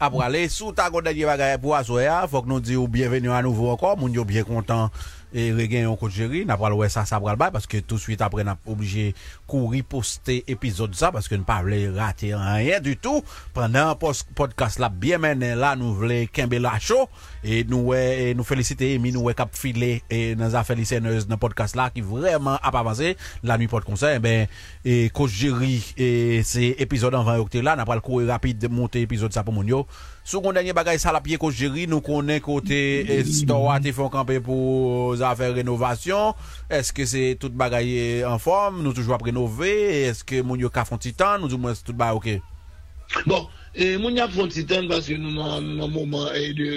[0.00, 3.70] Après aller, sous ta de bagaille pour assoya, faut que nous disions bienvenue à nouveau
[3.70, 4.90] encore, moun yo bien content
[5.32, 8.22] et regain coach Jerry, n'a pas le ça, ça le parce que tout de suite
[8.22, 9.14] après, n'a obligé
[9.46, 11.62] courir poster épisode ça, parce que ne pas
[11.94, 13.22] rater rien du tout.
[13.52, 13.96] Pendant
[14.34, 17.08] podcast là, bien mené là, nous voulons Kembe la chaud,
[17.44, 21.76] et nous, et nous féliciter, et nous, cap filé, et nous a félicité dans podcast
[21.76, 24.46] là, qui vraiment a pas avancé, la nuit de concert, ben,
[24.84, 28.58] et coach Jerry, et c'est épisode en 20 octobre là, n'a pas le courir rapide
[28.58, 29.86] de monter épisode ça pour mon yo.
[30.28, 33.94] Sou kon denye bagay sa la piye ko jiri nou konen kote eh, stowa te
[33.96, 36.36] fon kampe pou eh, zafè renovasyon,
[36.78, 39.72] eske se tout bagay eh, en form, nou toujwa prenove,
[40.10, 43.24] eske moun yo ka fon titan, nou mwen se tout bagay ok?
[43.24, 46.68] Bon, eh, moun yo fon titan Basi nou nan mouman e de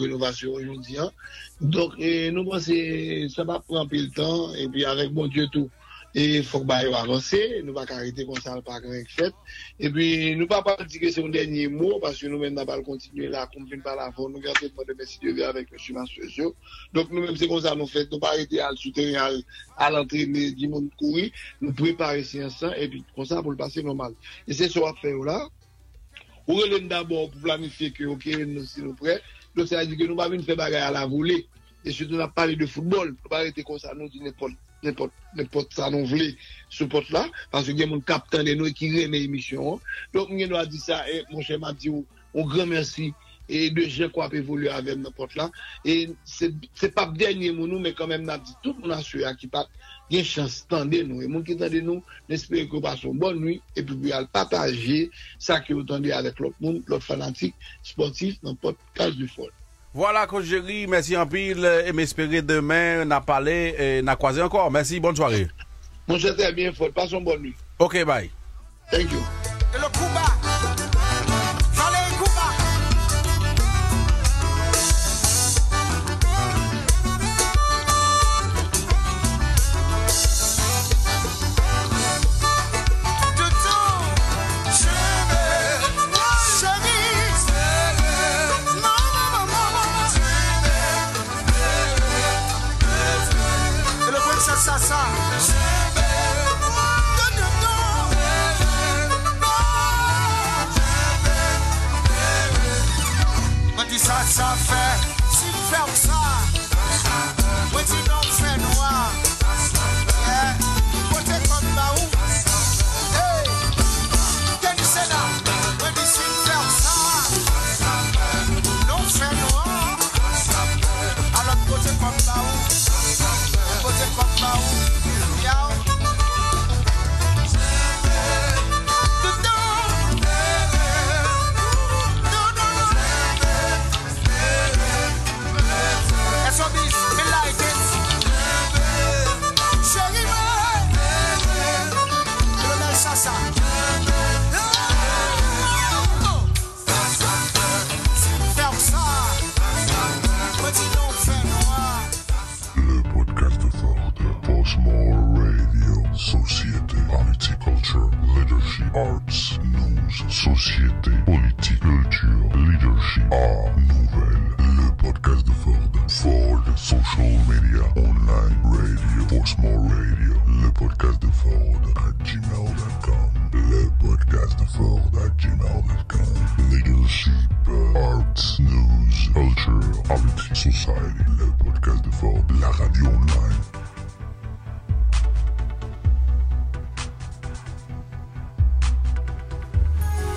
[0.00, 1.14] renovasyon yon diyan,
[1.62, 1.94] donk
[2.34, 2.80] nou mwen se
[3.36, 5.70] sa pa pranpe l tan, e pi avèk moun diyo tou.
[6.14, 9.34] E fok ba yo avanse, nou pa karite konsal pa karek fet.
[9.82, 10.04] E pi
[10.38, 13.48] nou pa pa di ke se yon denye mou, paske nou men nabal kontinue la
[13.50, 16.52] konvin pa la fon, nou gante mwen de mesi devye avèk mè suman sosyo.
[16.94, 20.68] Donk nou men se konsal nou fet, nou pa rete al souteri al antre di
[20.70, 24.14] moun kouri, nou prepare si ansan, e pi konsal pou l'pase normal.
[24.46, 25.40] E se so ap fè ou la,
[26.46, 29.18] ou relen d'abord pou planifiye ki ok, nou si nou pre,
[29.58, 31.40] nou se a di ke nou pa vin fè bagay a la voulé,
[31.82, 34.54] e se nou na pale de foutbol, nou pa rete konsal nou di nepol.
[34.84, 36.32] nepot sa nou vle
[36.68, 39.80] sou pot la, panse gen moun kapten de nou ki reme emisyon.
[40.14, 42.04] Donk mwen nou a di sa, moun chè m'a di ou,
[42.34, 43.12] ou gran mersi,
[43.48, 45.50] e de jè kwa pe volu avèm nan pot la.
[45.84, 49.50] E se pap denye moun nou, men kanmèm nan di tout moun aswe a ki
[49.52, 49.70] pat
[50.12, 51.22] gen chans tende nou.
[51.24, 54.28] E moun ki tende nou, nespere ki ou pason bon nou, e pou bi al
[54.32, 55.04] pataje
[55.38, 59.52] sa ki ou tende alèk lot moun, lot fanatik, sportif, nan pot kaj du fol.
[59.94, 64.68] Voilà, Coach Jerry, merci en pile et m'espérer demain, n'a parlé et n'a croisé encore.
[64.68, 65.46] Merci, bonne soirée.
[66.08, 66.90] Mon cher, bien fort.
[66.92, 67.54] Passons bonne nuit.
[67.78, 68.28] Ok, bye.
[68.90, 69.20] Thank you.